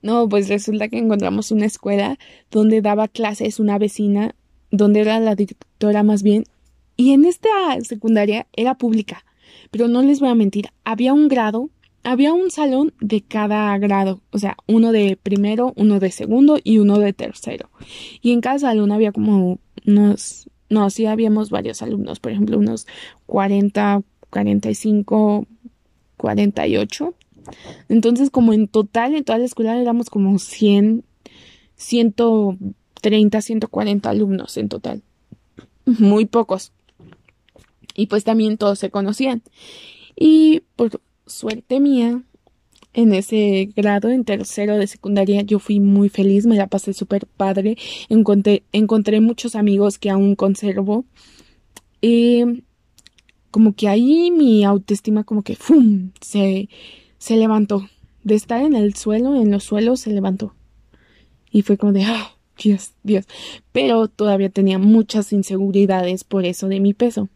No, 0.00 0.28
pues 0.28 0.48
resulta 0.48 0.88
que 0.88 0.98
encontramos 0.98 1.50
una 1.52 1.66
escuela 1.66 2.18
donde 2.50 2.82
daba 2.82 3.08
clases 3.08 3.60
una 3.60 3.78
vecina, 3.78 4.34
donde 4.70 5.00
era 5.00 5.20
la 5.20 5.34
directora 5.34 6.02
más 6.02 6.22
bien, 6.22 6.44
y 6.96 7.12
en 7.12 7.24
esta 7.24 7.48
secundaria 7.82 8.46
era 8.52 8.76
pública. 8.76 9.24
Pero 9.70 9.88
no 9.88 10.02
les 10.02 10.20
voy 10.20 10.28
a 10.28 10.34
mentir, 10.34 10.68
había 10.84 11.12
un 11.12 11.28
grado, 11.28 11.70
había 12.04 12.32
un 12.32 12.50
salón 12.50 12.92
de 13.00 13.22
cada 13.22 13.76
grado, 13.78 14.20
o 14.30 14.38
sea, 14.38 14.56
uno 14.66 14.92
de 14.92 15.18
primero, 15.22 15.72
uno 15.76 16.00
de 16.00 16.10
segundo 16.10 16.58
y 16.62 16.78
uno 16.78 16.98
de 16.98 17.12
tercero. 17.12 17.70
Y 18.20 18.32
en 18.32 18.40
cada 18.40 18.58
salón 18.58 18.92
había 18.92 19.12
como 19.12 19.58
unos, 19.86 20.50
no, 20.68 20.90
sí 20.90 21.06
habíamos 21.06 21.50
varios 21.50 21.82
alumnos, 21.82 22.20
por 22.20 22.32
ejemplo, 22.32 22.58
unos 22.58 22.86
40, 23.26 24.02
45, 24.30 25.46
48. 26.16 27.14
Entonces, 27.88 28.30
como 28.30 28.52
en 28.52 28.68
total, 28.68 29.14
en 29.14 29.24
toda 29.24 29.38
la 29.38 29.44
escuela 29.44 29.78
éramos 29.80 30.10
como 30.10 30.38
100, 30.38 31.04
130, 31.76 33.42
140 33.42 34.10
alumnos 34.10 34.56
en 34.56 34.68
total. 34.68 35.02
Muy 35.84 36.26
pocos. 36.26 36.72
Y 37.94 38.06
pues 38.06 38.24
también 38.24 38.58
todos 38.58 38.78
se 38.78 38.90
conocían. 38.90 39.42
Y 40.16 40.62
por 40.76 41.00
suerte 41.26 41.80
mía, 41.80 42.22
en 42.94 43.14
ese 43.14 43.70
grado, 43.74 44.10
en 44.10 44.24
tercero 44.24 44.76
de 44.76 44.86
secundaria, 44.86 45.42
yo 45.42 45.58
fui 45.58 45.80
muy 45.80 46.08
feliz, 46.08 46.46
me 46.46 46.56
la 46.56 46.66
pasé 46.66 46.92
súper 46.92 47.26
padre. 47.26 47.76
Encontré, 48.08 48.64
encontré 48.72 49.20
muchos 49.20 49.54
amigos 49.56 49.98
que 49.98 50.10
aún 50.10 50.34
conservo. 50.34 51.04
Y 52.00 52.64
como 53.50 53.74
que 53.74 53.88
ahí 53.88 54.30
mi 54.30 54.64
autoestima 54.64 55.24
como 55.24 55.42
que 55.42 55.56
¡fum! 55.56 56.10
se 56.20 56.68
se 57.22 57.36
levantó. 57.36 57.88
De 58.24 58.34
estar 58.34 58.62
en 58.62 58.74
el 58.74 58.94
suelo, 58.94 59.40
en 59.40 59.52
los 59.52 59.62
suelos, 59.62 60.00
se 60.00 60.10
levantó. 60.10 60.56
Y 61.52 61.62
fue 61.62 61.78
como 61.78 61.92
de, 61.92 62.02
ah, 62.02 62.32
Dios, 62.60 62.94
Dios. 63.04 63.26
Pero 63.70 64.08
todavía 64.08 64.48
tenía 64.50 64.78
muchas 64.78 65.32
inseguridades 65.32 66.24
por 66.24 66.44
eso 66.44 66.66
de 66.66 66.80
mi 66.80 66.94
peso. 66.94 67.28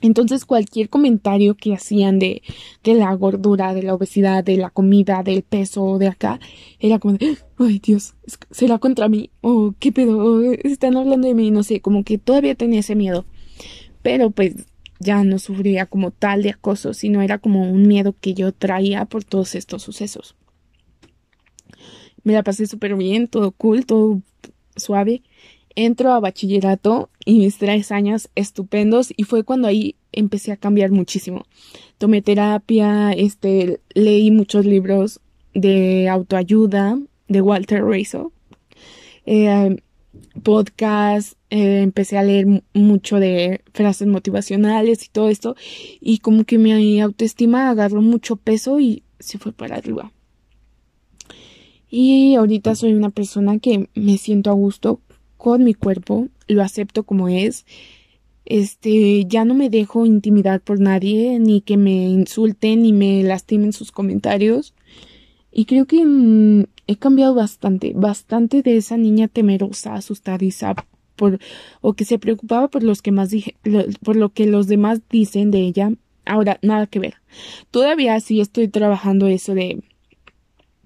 Entonces 0.00 0.44
cualquier 0.44 0.88
comentario 0.88 1.54
que 1.54 1.74
hacían 1.74 2.18
de, 2.18 2.42
de 2.82 2.94
la 2.94 3.12
gordura, 3.14 3.74
de 3.74 3.82
la 3.82 3.94
obesidad, 3.94 4.42
de 4.42 4.56
la 4.56 4.70
comida, 4.70 5.22
del 5.22 5.42
peso 5.42 5.98
de 5.98 6.08
acá, 6.08 6.40
era 6.80 6.98
como 6.98 7.14
de, 7.14 7.36
ay 7.58 7.78
Dios, 7.78 8.14
será 8.50 8.78
contra 8.78 9.08
mí, 9.08 9.30
o 9.42 9.74
qué 9.78 9.92
pedo, 9.92 10.42
están 10.52 10.96
hablando 10.96 11.28
de 11.28 11.34
mí, 11.34 11.50
no 11.50 11.62
sé, 11.62 11.80
como 11.80 12.02
que 12.02 12.18
todavía 12.18 12.54
tenía 12.54 12.80
ese 12.80 12.96
miedo. 12.96 13.26
Pero 14.02 14.30
pues 14.30 14.54
ya 14.98 15.22
no 15.24 15.38
sufría 15.38 15.86
como 15.86 16.10
tal 16.10 16.42
de 16.42 16.50
acoso, 16.50 16.94
sino 16.94 17.22
era 17.22 17.38
como 17.38 17.70
un 17.70 17.86
miedo 17.86 18.14
que 18.20 18.34
yo 18.34 18.52
traía 18.52 19.04
por 19.04 19.24
todos 19.24 19.54
estos 19.54 19.82
sucesos. 19.82 20.34
Me 22.24 22.32
la 22.32 22.42
pasé 22.42 22.66
súper 22.66 22.96
bien, 22.96 23.26
todo 23.26 23.50
cool, 23.52 23.84
todo 23.84 24.22
suave. 24.76 25.22
Entro 25.74 26.12
a 26.12 26.20
bachillerato 26.20 27.10
y 27.24 27.38
mis 27.38 27.58
tres 27.58 27.92
años 27.92 28.28
estupendos 28.34 29.12
y 29.16 29.24
fue 29.24 29.44
cuando 29.44 29.68
ahí 29.68 29.96
empecé 30.12 30.52
a 30.52 30.56
cambiar 30.56 30.90
muchísimo. 30.90 31.46
Tomé 31.98 32.22
terapia, 32.22 33.12
este, 33.12 33.80
leí 33.94 34.30
muchos 34.30 34.66
libros 34.66 35.20
de 35.54 36.08
autoayuda 36.08 36.98
de 37.28 37.40
Walter 37.40 37.84
Rizzo. 37.84 38.32
Eh, 39.24 39.76
podcast, 40.42 41.34
eh, 41.50 41.80
empecé 41.82 42.18
a 42.18 42.22
leer 42.22 42.46
mucho 42.74 43.18
de 43.18 43.62
frases 43.72 44.08
motivacionales 44.08 45.04
y 45.04 45.08
todo 45.08 45.28
esto, 45.28 45.56
y 46.00 46.18
como 46.18 46.44
que 46.44 46.58
mi 46.58 47.00
autoestima 47.00 47.70
agarró 47.70 48.02
mucho 48.02 48.36
peso 48.36 48.80
y 48.80 49.02
se 49.18 49.38
fue 49.38 49.52
para 49.52 49.76
arriba. 49.76 50.12
Y 51.88 52.34
ahorita 52.36 52.74
soy 52.74 52.94
una 52.94 53.10
persona 53.10 53.58
que 53.58 53.88
me 53.94 54.16
siento 54.16 54.50
a 54.50 54.54
gusto 54.54 55.00
con 55.42 55.64
mi 55.64 55.74
cuerpo, 55.74 56.28
lo 56.46 56.62
acepto 56.62 57.02
como 57.02 57.28
es. 57.28 57.66
Este, 58.44 59.24
ya 59.24 59.44
no 59.44 59.54
me 59.54 59.70
dejo 59.70 60.06
intimidar 60.06 60.60
por 60.60 60.78
nadie, 60.78 61.40
ni 61.40 61.62
que 61.62 61.76
me 61.76 62.08
insulten, 62.10 62.82
ni 62.82 62.92
me 62.92 63.24
lastimen 63.24 63.72
sus 63.72 63.90
comentarios. 63.90 64.72
Y 65.50 65.64
creo 65.64 65.86
que 65.86 66.04
mm, 66.06 66.66
he 66.86 66.94
cambiado 66.94 67.34
bastante, 67.34 67.92
bastante 67.92 68.62
de 68.62 68.76
esa 68.76 68.96
niña 68.96 69.26
temerosa, 69.26 69.94
asustadiza 69.94 70.76
por 71.16 71.40
o 71.80 71.94
que 71.94 72.04
se 72.04 72.20
preocupaba 72.20 72.68
por 72.68 72.84
los 72.84 73.02
que 73.02 73.10
más 73.10 73.30
dije, 73.30 73.56
por 74.04 74.14
lo 74.14 74.28
que 74.28 74.46
los 74.46 74.68
demás 74.68 75.00
dicen 75.10 75.50
de 75.50 75.62
ella. 75.62 75.92
Ahora 76.24 76.60
nada 76.62 76.86
que 76.86 77.00
ver. 77.00 77.14
Todavía 77.72 78.20
sí 78.20 78.40
estoy 78.40 78.68
trabajando 78.68 79.26
eso 79.26 79.54
de 79.54 79.82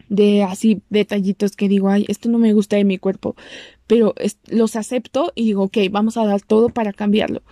de 0.08 0.42
así 0.42 0.82
detallitos 0.88 1.56
que 1.56 1.68
digo, 1.68 1.88
ay, 1.88 2.04
esto 2.08 2.28
no 2.28 2.38
me 2.38 2.52
gusta 2.52 2.76
de 2.76 2.84
mi 2.84 2.98
cuerpo, 2.98 3.36
pero 3.86 4.14
los 4.48 4.76
acepto 4.76 5.32
y 5.34 5.44
digo, 5.44 5.64
ok, 5.64 5.78
vamos 5.90 6.16
a 6.16 6.26
dar 6.26 6.40
todo 6.40 6.68
para 6.68 6.92
cambiarlo. 6.92 7.42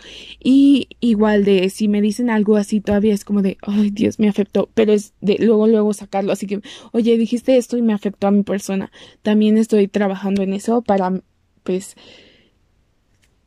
Y 0.43 0.89
igual 1.01 1.45
de 1.45 1.71
si 1.71 1.89
me 1.89 2.01
dicen 2.01 2.31
algo 2.31 2.57
así, 2.57 2.81
todavía 2.81 3.15
es 3.15 3.25
como 3.25 3.43
de, 3.43 3.57
ay, 3.63 3.91
Dios, 3.91 4.19
me 4.19 4.29
afectó, 4.29 4.69
pero 4.75 4.93
es 4.93 5.13
de 5.21 5.37
luego, 5.39 5.67
luego 5.67 5.93
sacarlo. 5.93 6.33
Así 6.33 6.47
que, 6.47 6.61
oye, 6.93 7.17
dijiste 7.17 7.57
esto 7.57 7.77
y 7.77 7.83
me 7.83 7.93
afectó 7.93 8.27
a 8.27 8.33
mi 8.33 8.43
persona. 8.43 8.91
También 9.23 9.59
estoy 9.59 9.89
trabajando 9.89 10.43
en 10.43 10.53
eso 10.55 10.83
para, 10.83 11.23
pues, 11.63 11.97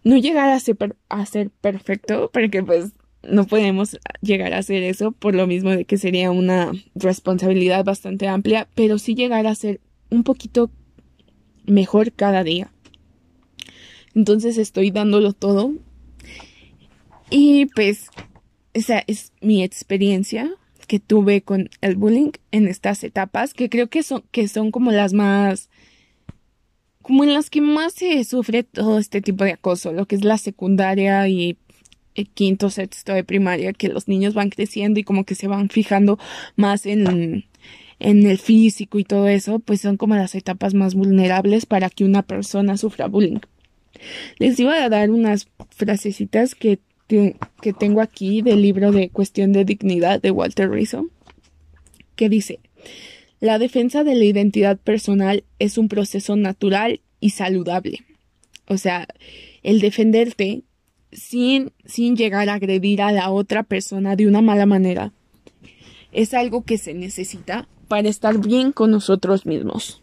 no 0.03 0.17
llegar 0.17 0.49
a 0.49 0.59
ser, 0.59 0.77
a 1.09 1.25
ser 1.25 1.49
perfecto, 1.49 2.29
porque 2.31 2.63
pues 2.63 2.93
no 3.23 3.45
podemos 3.45 3.97
llegar 4.21 4.53
a 4.53 4.59
hacer 4.59 4.83
eso 4.83 5.11
por 5.11 5.35
lo 5.35 5.47
mismo 5.47 5.71
de 5.71 5.85
que 5.85 5.97
sería 5.97 6.31
una 6.31 6.71
responsabilidad 6.95 7.83
bastante 7.83 8.27
amplia, 8.27 8.69
pero 8.73 8.99
sí 8.99 9.15
llegar 9.15 9.47
a 9.47 9.55
ser 9.55 9.81
un 10.09 10.23
poquito 10.23 10.71
mejor 11.65 12.13
cada 12.13 12.43
día. 12.43 12.71
Entonces 14.17 14.57
estoy 14.57 14.89
dándolo 14.89 15.31
todo. 15.31 15.73
Y 17.29 17.67
pues 17.67 18.07
esa 18.73 19.03
es 19.05 19.31
mi 19.41 19.63
experiencia 19.63 20.51
que 20.87 20.99
tuve 20.99 21.43
con 21.43 21.69
el 21.81 21.97
bullying 21.97 22.31
en 22.49 22.67
estas 22.67 23.03
etapas, 23.03 23.53
que 23.53 23.69
creo 23.69 23.89
que 23.89 24.01
son, 24.01 24.23
que 24.31 24.47
son 24.47 24.71
como 24.71 24.91
las 24.91 25.13
más, 25.13 25.69
como 27.03 27.25
en 27.25 27.33
las 27.35 27.51
que 27.51 27.61
más 27.61 27.93
se 27.93 28.23
sufre 28.23 28.63
todo 28.63 28.97
este 28.97 29.21
tipo 29.21 29.43
de 29.43 29.51
acoso, 29.51 29.93
lo 29.93 30.07
que 30.07 30.15
es 30.15 30.23
la 30.23 30.39
secundaria 30.39 31.27
y 31.27 31.59
el 32.15 32.27
quinto, 32.27 32.71
sexto 32.71 33.13
de 33.13 33.23
primaria, 33.23 33.71
que 33.71 33.87
los 33.87 34.07
niños 34.07 34.33
van 34.33 34.49
creciendo 34.49 34.99
y 34.99 35.03
como 35.03 35.25
que 35.25 35.35
se 35.35 35.47
van 35.47 35.69
fijando 35.69 36.17
más 36.55 36.87
en, 36.87 37.45
en 37.99 38.25
el 38.25 38.39
físico 38.39 38.97
y 38.97 39.03
todo 39.03 39.27
eso, 39.27 39.59
pues 39.59 39.81
son 39.81 39.95
como 39.97 40.15
las 40.15 40.33
etapas 40.33 40.73
más 40.73 40.95
vulnerables 40.95 41.67
para 41.67 41.91
que 41.91 42.03
una 42.03 42.23
persona 42.23 42.77
sufra 42.77 43.05
bullying. 43.05 43.41
Les 44.37 44.59
iba 44.59 44.83
a 44.83 44.89
dar 44.89 45.09
unas 45.09 45.47
frasecitas 45.69 46.55
que, 46.55 46.79
que 47.07 47.73
tengo 47.73 48.01
aquí 48.01 48.41
del 48.41 48.61
libro 48.61 48.91
de 48.91 49.09
Cuestión 49.09 49.53
de 49.53 49.65
Dignidad 49.65 50.21
de 50.21 50.31
Walter 50.31 50.69
Rizzo, 50.69 51.07
que 52.15 52.29
dice, 52.29 52.59
la 53.39 53.59
defensa 53.59 54.03
de 54.03 54.15
la 54.15 54.25
identidad 54.25 54.77
personal 54.77 55.43
es 55.59 55.77
un 55.77 55.89
proceso 55.89 56.35
natural 56.35 57.01
y 57.19 57.31
saludable. 57.31 57.99
O 58.67 58.77
sea, 58.77 59.07
el 59.63 59.79
defenderte 59.79 60.63
sin, 61.11 61.71
sin 61.85 62.15
llegar 62.15 62.49
a 62.49 62.55
agredir 62.55 63.01
a 63.01 63.11
la 63.11 63.29
otra 63.29 63.63
persona 63.63 64.15
de 64.15 64.27
una 64.27 64.41
mala 64.41 64.65
manera 64.65 65.13
es 66.11 66.33
algo 66.33 66.63
que 66.63 66.77
se 66.77 66.93
necesita 66.93 67.67
para 67.87 68.09
estar 68.09 68.39
bien 68.39 68.71
con 68.71 68.91
nosotros 68.91 69.45
mismos. 69.45 70.01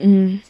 Mm. 0.00 0.40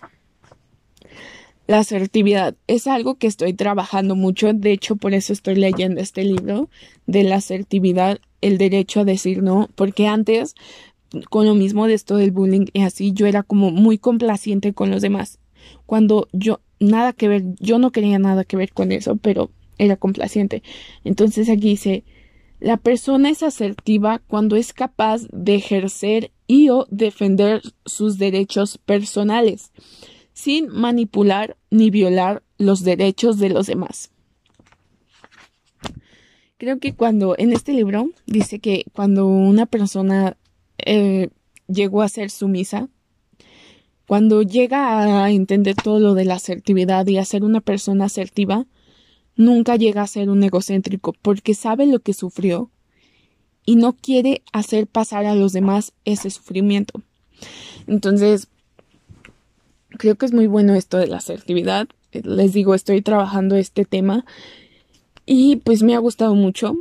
La 1.67 1.79
asertividad 1.79 2.57
es 2.67 2.89
algo 2.89 3.15
que 3.15 3.29
estoy 3.29 3.53
trabajando 3.53 4.17
mucho, 4.17 4.53
de 4.53 4.73
hecho 4.73 4.97
por 4.97 5.15
eso 5.15 5.33
estoy 5.33 5.55
leyendo 5.55 6.01
este 6.01 6.25
libro 6.25 6.69
de 7.07 7.23
la 7.23 7.37
asertividad, 7.37 8.19
el 8.41 8.59
derecho 8.59 9.01
a 9.01 9.05
decir 9.05 9.43
no, 9.43 9.69
porque 9.77 10.09
antes 10.09 10.57
con 11.29 11.47
lo 11.47 11.55
mismo 11.55 11.87
de 11.87 11.95
esto 11.95 12.17
del 12.17 12.33
bullying 12.33 12.67
y 12.73 12.83
así 12.83 13.13
yo 13.13 13.27
era 13.27 13.45
como 13.45 13.71
muy 13.71 13.99
complaciente 13.99 14.73
con 14.73 14.91
los 14.91 15.01
demás, 15.01 15.39
cuando 15.87 16.29
yo 16.33 16.61
nada 16.81 17.13
que 17.13 17.29
ver, 17.29 17.45
yo 17.61 17.79
no 17.79 17.93
quería 17.93 18.19
nada 18.19 18.43
que 18.43 18.57
ver 18.57 18.73
con 18.73 18.91
eso, 18.91 19.17
pero 19.17 19.51
era 19.79 19.97
complaciente. 19.97 20.63
Entonces 21.05 21.49
aquí 21.49 21.69
dice, 21.69 22.05
la 22.59 22.79
persona 22.79 23.31
es 23.31 23.43
asertiva 23.43 24.21
cuando 24.27 24.57
es 24.57 24.73
capaz 24.73 25.23
de 25.33 25.55
ejercer 25.55 26.33
y 26.51 26.69
o 26.69 26.89
defender 26.91 27.63
sus 27.87 28.19
derechos 28.19 28.77
personales, 28.79 29.71
sin 30.33 30.67
manipular 30.67 31.57
ni 31.71 31.91
violar 31.91 32.43
los 32.59 32.83
derechos 32.83 33.39
de 33.39 33.51
los 33.51 33.69
demás. 33.69 34.11
Creo 36.59 36.81
que 36.81 36.93
cuando 36.93 37.37
en 37.39 37.53
este 37.53 37.73
libro 37.73 38.11
dice 38.27 38.59
que 38.59 38.83
cuando 38.93 39.29
una 39.29 39.67
persona 39.67 40.37
eh, 40.79 41.29
llegó 41.69 42.03
a 42.03 42.09
ser 42.09 42.31
sumisa, 42.31 42.89
cuando 44.09 44.43
llega 44.43 45.23
a 45.25 45.31
entender 45.31 45.77
todo 45.77 46.01
lo 46.01 46.15
de 46.15 46.25
la 46.25 46.35
asertividad 46.35 47.07
y 47.07 47.19
a 47.19 47.25
ser 47.25 47.45
una 47.45 47.61
persona 47.61 48.07
asertiva, 48.07 48.67
nunca 49.37 49.77
llega 49.77 50.03
a 50.03 50.09
ser 50.09 50.29
un 50.29 50.43
egocéntrico 50.43 51.13
porque 51.23 51.55
sabe 51.55 51.87
lo 51.87 52.01
que 52.01 52.13
sufrió 52.13 52.73
y 53.65 53.77
no 53.77 53.93
quiere 53.93 54.43
hacer 54.53 54.87
pasar 54.87 55.27
a 55.27 55.35
los 55.35 55.53
demás 55.53 55.93
ese 56.05 56.31
sufrimiento. 56.31 57.03
Entonces, 57.87 58.49
creo 59.99 60.17
que 60.17 60.27
es 60.27 60.33
muy 60.33 60.47
bueno 60.47 60.75
esto 60.75 60.99
de 60.99 61.07
la 61.07 61.19
asertividad. 61.19 61.89
Les 62.13 62.53
digo, 62.53 62.75
estoy 62.75 63.03
trabajando 63.03 63.57
este 63.57 63.85
tema 63.85 64.25
y 65.27 65.57
pues 65.57 65.83
me 65.83 65.95
ha 65.95 65.99
gustado 65.99 66.35
mucho. 66.35 66.77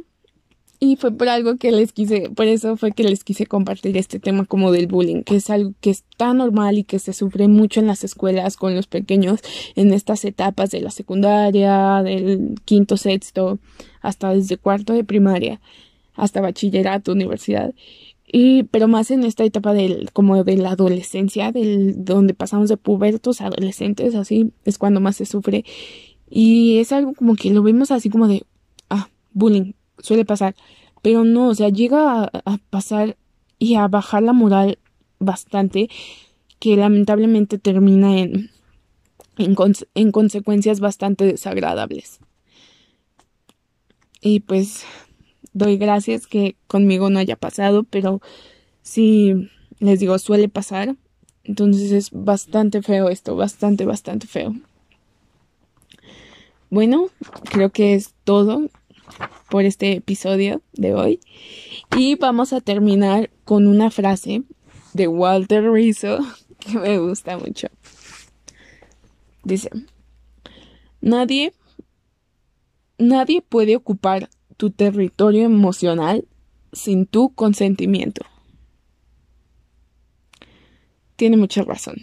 Y 0.82 0.96
fue 0.96 1.12
por 1.12 1.28
algo 1.28 1.58
que 1.58 1.74
les 1.74 1.92
quise, 1.92 2.30
por 2.30 2.48
eso 2.48 2.78
fue 2.78 2.94
que 2.94 3.04
les 3.04 3.26
quise 3.26 3.46
compartir 3.46 3.98
este 3.98 4.18
tema 4.18 4.46
como 4.46 4.72
del 4.72 4.88
bullying, 4.88 5.24
que 5.24 5.36
es 5.36 5.50
algo 5.50 5.74
que 5.82 5.90
está 5.90 6.34
normal 6.34 6.78
y 6.78 6.86
que 6.86 7.00
se 7.00 7.12
sufre 7.12 7.50
mucho 7.50 7.82
en 7.82 7.88
las 7.88 8.06
escuelas 8.06 8.56
con 8.56 8.74
los 8.74 8.88
pequeños 8.88 9.42
en 9.76 9.92
estas 9.92 10.24
etapas 10.24 10.72
de 10.72 10.80
la 10.80 10.90
secundaria, 10.90 12.02
del 12.02 12.56
quinto, 12.64 12.96
sexto, 12.96 13.60
hasta 14.00 14.34
desde 14.34 14.56
cuarto 14.56 14.94
de 14.94 15.04
primaria, 15.04 15.60
hasta 16.20 16.42
bachillerato, 16.42 17.12
universidad. 17.12 17.74
Y, 18.32 18.64
pero 18.64 18.88
más 18.88 19.10
en 19.10 19.24
esta 19.24 19.44
etapa 19.44 19.74
del, 19.74 20.12
como 20.14 20.44
de 20.44 20.58
la 20.58 20.72
adolescencia, 20.72 21.52
del, 21.52 22.06
donde 22.06 22.36
pasamos 22.36 22.70
de 22.70 22.78
pubertos 22.78 23.42
a 23.42 23.48
adolescentes, 23.48 24.14
así, 24.14 24.52
es 24.66 24.78
cuando 24.78 25.02
más 25.02 25.16
se 25.16 25.26
sufre. 25.26 25.66
Y 26.30 26.78
es 26.78 26.92
algo 26.92 27.14
como 27.14 27.36
que 27.36 27.50
lo 27.50 27.64
vemos 27.64 27.90
así 27.90 28.10
como 28.10 28.28
de, 28.28 28.46
ah, 28.90 29.10
bullying, 29.34 29.74
suele 29.98 30.26
pasar. 30.26 30.56
Pero 31.02 31.26
no, 31.26 31.48
o 31.48 31.56
sea, 31.56 31.70
llega 31.70 32.24
a, 32.24 32.58
pasar 32.70 33.18
y 33.58 33.76
a 33.76 33.88
bajar 33.88 34.22
la 34.22 34.34
moral 34.34 34.78
bastante, 35.18 35.90
que 36.60 36.76
lamentablemente 36.76 37.58
termina 37.58 38.20
en, 38.20 38.52
en, 39.38 39.56
en 39.96 40.12
consecuencias 40.12 40.80
bastante 40.82 41.26
desagradables. 41.26 42.20
Y 44.22 44.42
pues 44.42 44.84
doy 45.54 45.78
gracias 45.78 46.28
que 46.28 46.56
conmigo 46.68 47.10
no 47.10 47.20
haya 47.20 47.36
pasado, 47.36 47.84
pero 47.84 48.22
sí 48.82 49.50
les 49.80 50.00
digo, 50.00 50.18
suele 50.20 50.50
pasar. 50.50 50.96
Entonces 51.44 51.92
es 51.92 52.12
bastante 52.12 52.82
feo 52.82 53.10
esto, 53.10 53.36
bastante, 53.36 53.86
bastante 53.86 54.28
feo. 54.28 54.56
Bueno, 56.70 57.08
creo 57.50 57.72
que 57.72 57.96
es 57.96 58.14
todo 58.24 58.70
por 59.50 59.66
este 59.66 59.94
episodio 59.94 60.62
de 60.74 60.94
hoy. 60.94 61.20
Y 61.98 62.16
vamos 62.16 62.54
a 62.54 62.62
terminar 62.62 63.32
con 63.46 63.68
una 63.68 63.90
frase 63.90 64.44
de 64.94 65.08
Walter 65.08 65.72
Rizzo 65.72 66.20
que 66.60 66.78
me 66.78 67.00
gusta 67.00 67.38
mucho. 67.38 67.68
Dice, 69.44 69.70
nadie, 71.02 71.54
nadie 72.98 73.42
puede 73.42 73.76
ocupar 73.76 74.30
tu 74.60 74.72
territorio 74.72 75.46
emocional 75.46 76.28
sin 76.74 77.06
tu 77.06 77.34
consentimiento. 77.34 78.26
Tiene 81.16 81.38
mucha 81.38 81.64
razón. 81.64 81.96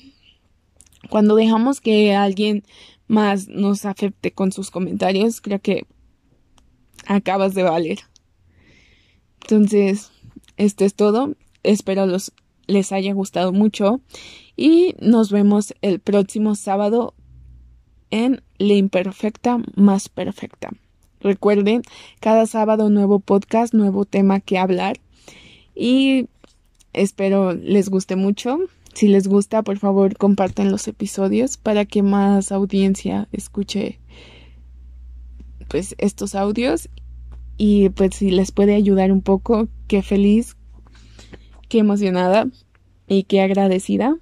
Cuando 1.10 1.34
dejamos 1.34 1.82
que 1.82 2.14
alguien 2.14 2.64
más 3.08 3.46
nos 3.48 3.84
afecte 3.84 4.32
con 4.32 4.52
sus 4.52 4.70
comentarios, 4.70 5.42
creo 5.42 5.60
que 5.60 5.84
acabas 7.06 7.52
de 7.52 7.62
valer. 7.62 7.98
Entonces, 9.42 10.10
esto 10.56 10.86
es 10.86 10.94
todo. 10.94 11.36
Espero 11.62 12.06
los, 12.06 12.32
les 12.66 12.90
haya 12.90 13.12
gustado 13.12 13.52
mucho 13.52 14.00
y 14.56 14.94
nos 14.98 15.30
vemos 15.30 15.74
el 15.82 16.00
próximo 16.00 16.54
sábado 16.54 17.12
en 18.08 18.42
La 18.56 18.72
Imperfecta 18.72 19.58
más 19.74 20.08
Perfecta. 20.08 20.70
Recuerden, 21.26 21.82
cada 22.20 22.46
sábado 22.46 22.88
nuevo 22.88 23.18
podcast, 23.18 23.74
nuevo 23.74 24.04
tema 24.04 24.38
que 24.38 24.58
hablar. 24.58 25.00
Y 25.74 26.28
espero 26.92 27.52
les 27.52 27.88
guste 27.88 28.14
mucho. 28.14 28.60
Si 28.94 29.08
les 29.08 29.26
gusta, 29.26 29.62
por 29.62 29.76
favor, 29.78 30.16
compartan 30.16 30.70
los 30.70 30.86
episodios 30.86 31.56
para 31.56 31.84
que 31.84 32.04
más 32.04 32.52
audiencia 32.52 33.26
escuche 33.32 33.98
pues 35.66 35.96
estos 35.98 36.36
audios 36.36 36.88
y 37.58 37.88
pues 37.88 38.14
si 38.14 38.30
les 38.30 38.52
puede 38.52 38.76
ayudar 38.76 39.10
un 39.10 39.20
poco, 39.20 39.66
qué 39.88 40.02
feliz, 40.02 40.56
qué 41.68 41.80
emocionada 41.80 42.46
y 43.08 43.24
qué 43.24 43.40
agradecida. 43.40 44.16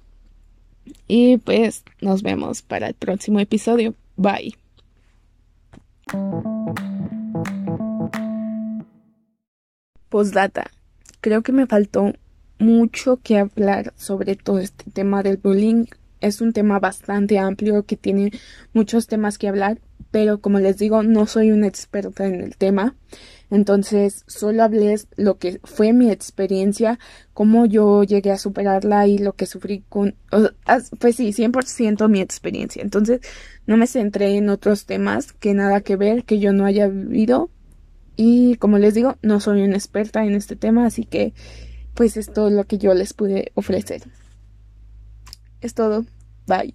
Y 1.07 1.37
pues 1.37 1.83
nos 2.01 2.23
vemos 2.23 2.63
para 2.63 2.87
el 2.87 2.95
próximo 2.95 3.39
episodio. 3.39 3.93
Bye. 4.17 4.55
Postdata. 10.09 10.69
Creo 11.21 11.41
que 11.41 11.51
me 11.51 11.65
faltó 11.65 12.13
mucho 12.59 13.17
que 13.17 13.39
hablar 13.39 13.93
sobre 13.97 14.35
todo 14.35 14.59
este 14.59 14.91
tema 14.91 15.23
del 15.23 15.37
bullying. 15.37 15.85
Es 16.21 16.41
un 16.41 16.53
tema 16.53 16.79
bastante 16.79 17.39
amplio 17.39 17.83
que 17.83 17.97
tiene 17.97 18.31
muchos 18.73 19.07
temas 19.07 19.37
que 19.37 19.47
hablar, 19.47 19.79
pero 20.15 20.39
como 20.39 20.59
les 20.59 20.77
digo, 20.77 21.03
no 21.03 21.25
soy 21.25 21.51
una 21.51 21.67
experta 21.67 22.25
en 22.25 22.35
el 22.35 22.55
tema. 22.55 22.95
Entonces, 23.51 24.23
solo 24.27 24.63
hablé 24.63 24.95
lo 25.17 25.37
que 25.39 25.59
fue 25.65 25.91
mi 25.91 26.09
experiencia, 26.09 26.99
cómo 27.33 27.65
yo 27.65 28.01
llegué 28.05 28.31
a 28.31 28.37
superarla 28.37 29.07
y 29.07 29.17
lo 29.17 29.33
que 29.33 29.45
sufrí 29.45 29.83
con, 29.89 30.15
pues 31.01 31.17
sí, 31.17 31.33
100% 31.33 32.07
mi 32.07 32.21
experiencia. 32.21 32.81
Entonces, 32.81 33.19
no 33.67 33.75
me 33.75 33.87
centré 33.87 34.37
en 34.37 34.47
otros 34.47 34.85
temas 34.85 35.33
que 35.33 35.53
nada 35.53 35.81
que 35.81 35.97
ver, 35.97 36.23
que 36.23 36.39
yo 36.39 36.53
no 36.53 36.63
haya 36.63 36.87
vivido. 36.87 37.49
Y 38.15 38.55
como 38.55 38.77
les 38.77 38.93
digo, 38.93 39.17
no 39.21 39.41
soy 39.41 39.63
una 39.63 39.75
experta 39.75 40.23
en 40.23 40.35
este 40.35 40.55
tema, 40.55 40.85
así 40.85 41.03
que 41.03 41.33
pues 41.93 42.15
es 42.15 42.31
todo 42.31 42.49
lo 42.49 42.63
que 42.63 42.77
yo 42.77 42.93
les 42.93 43.11
pude 43.11 43.51
ofrecer. 43.53 44.03
Es 45.59 45.73
todo. 45.73 46.05
Bye. 46.47 46.73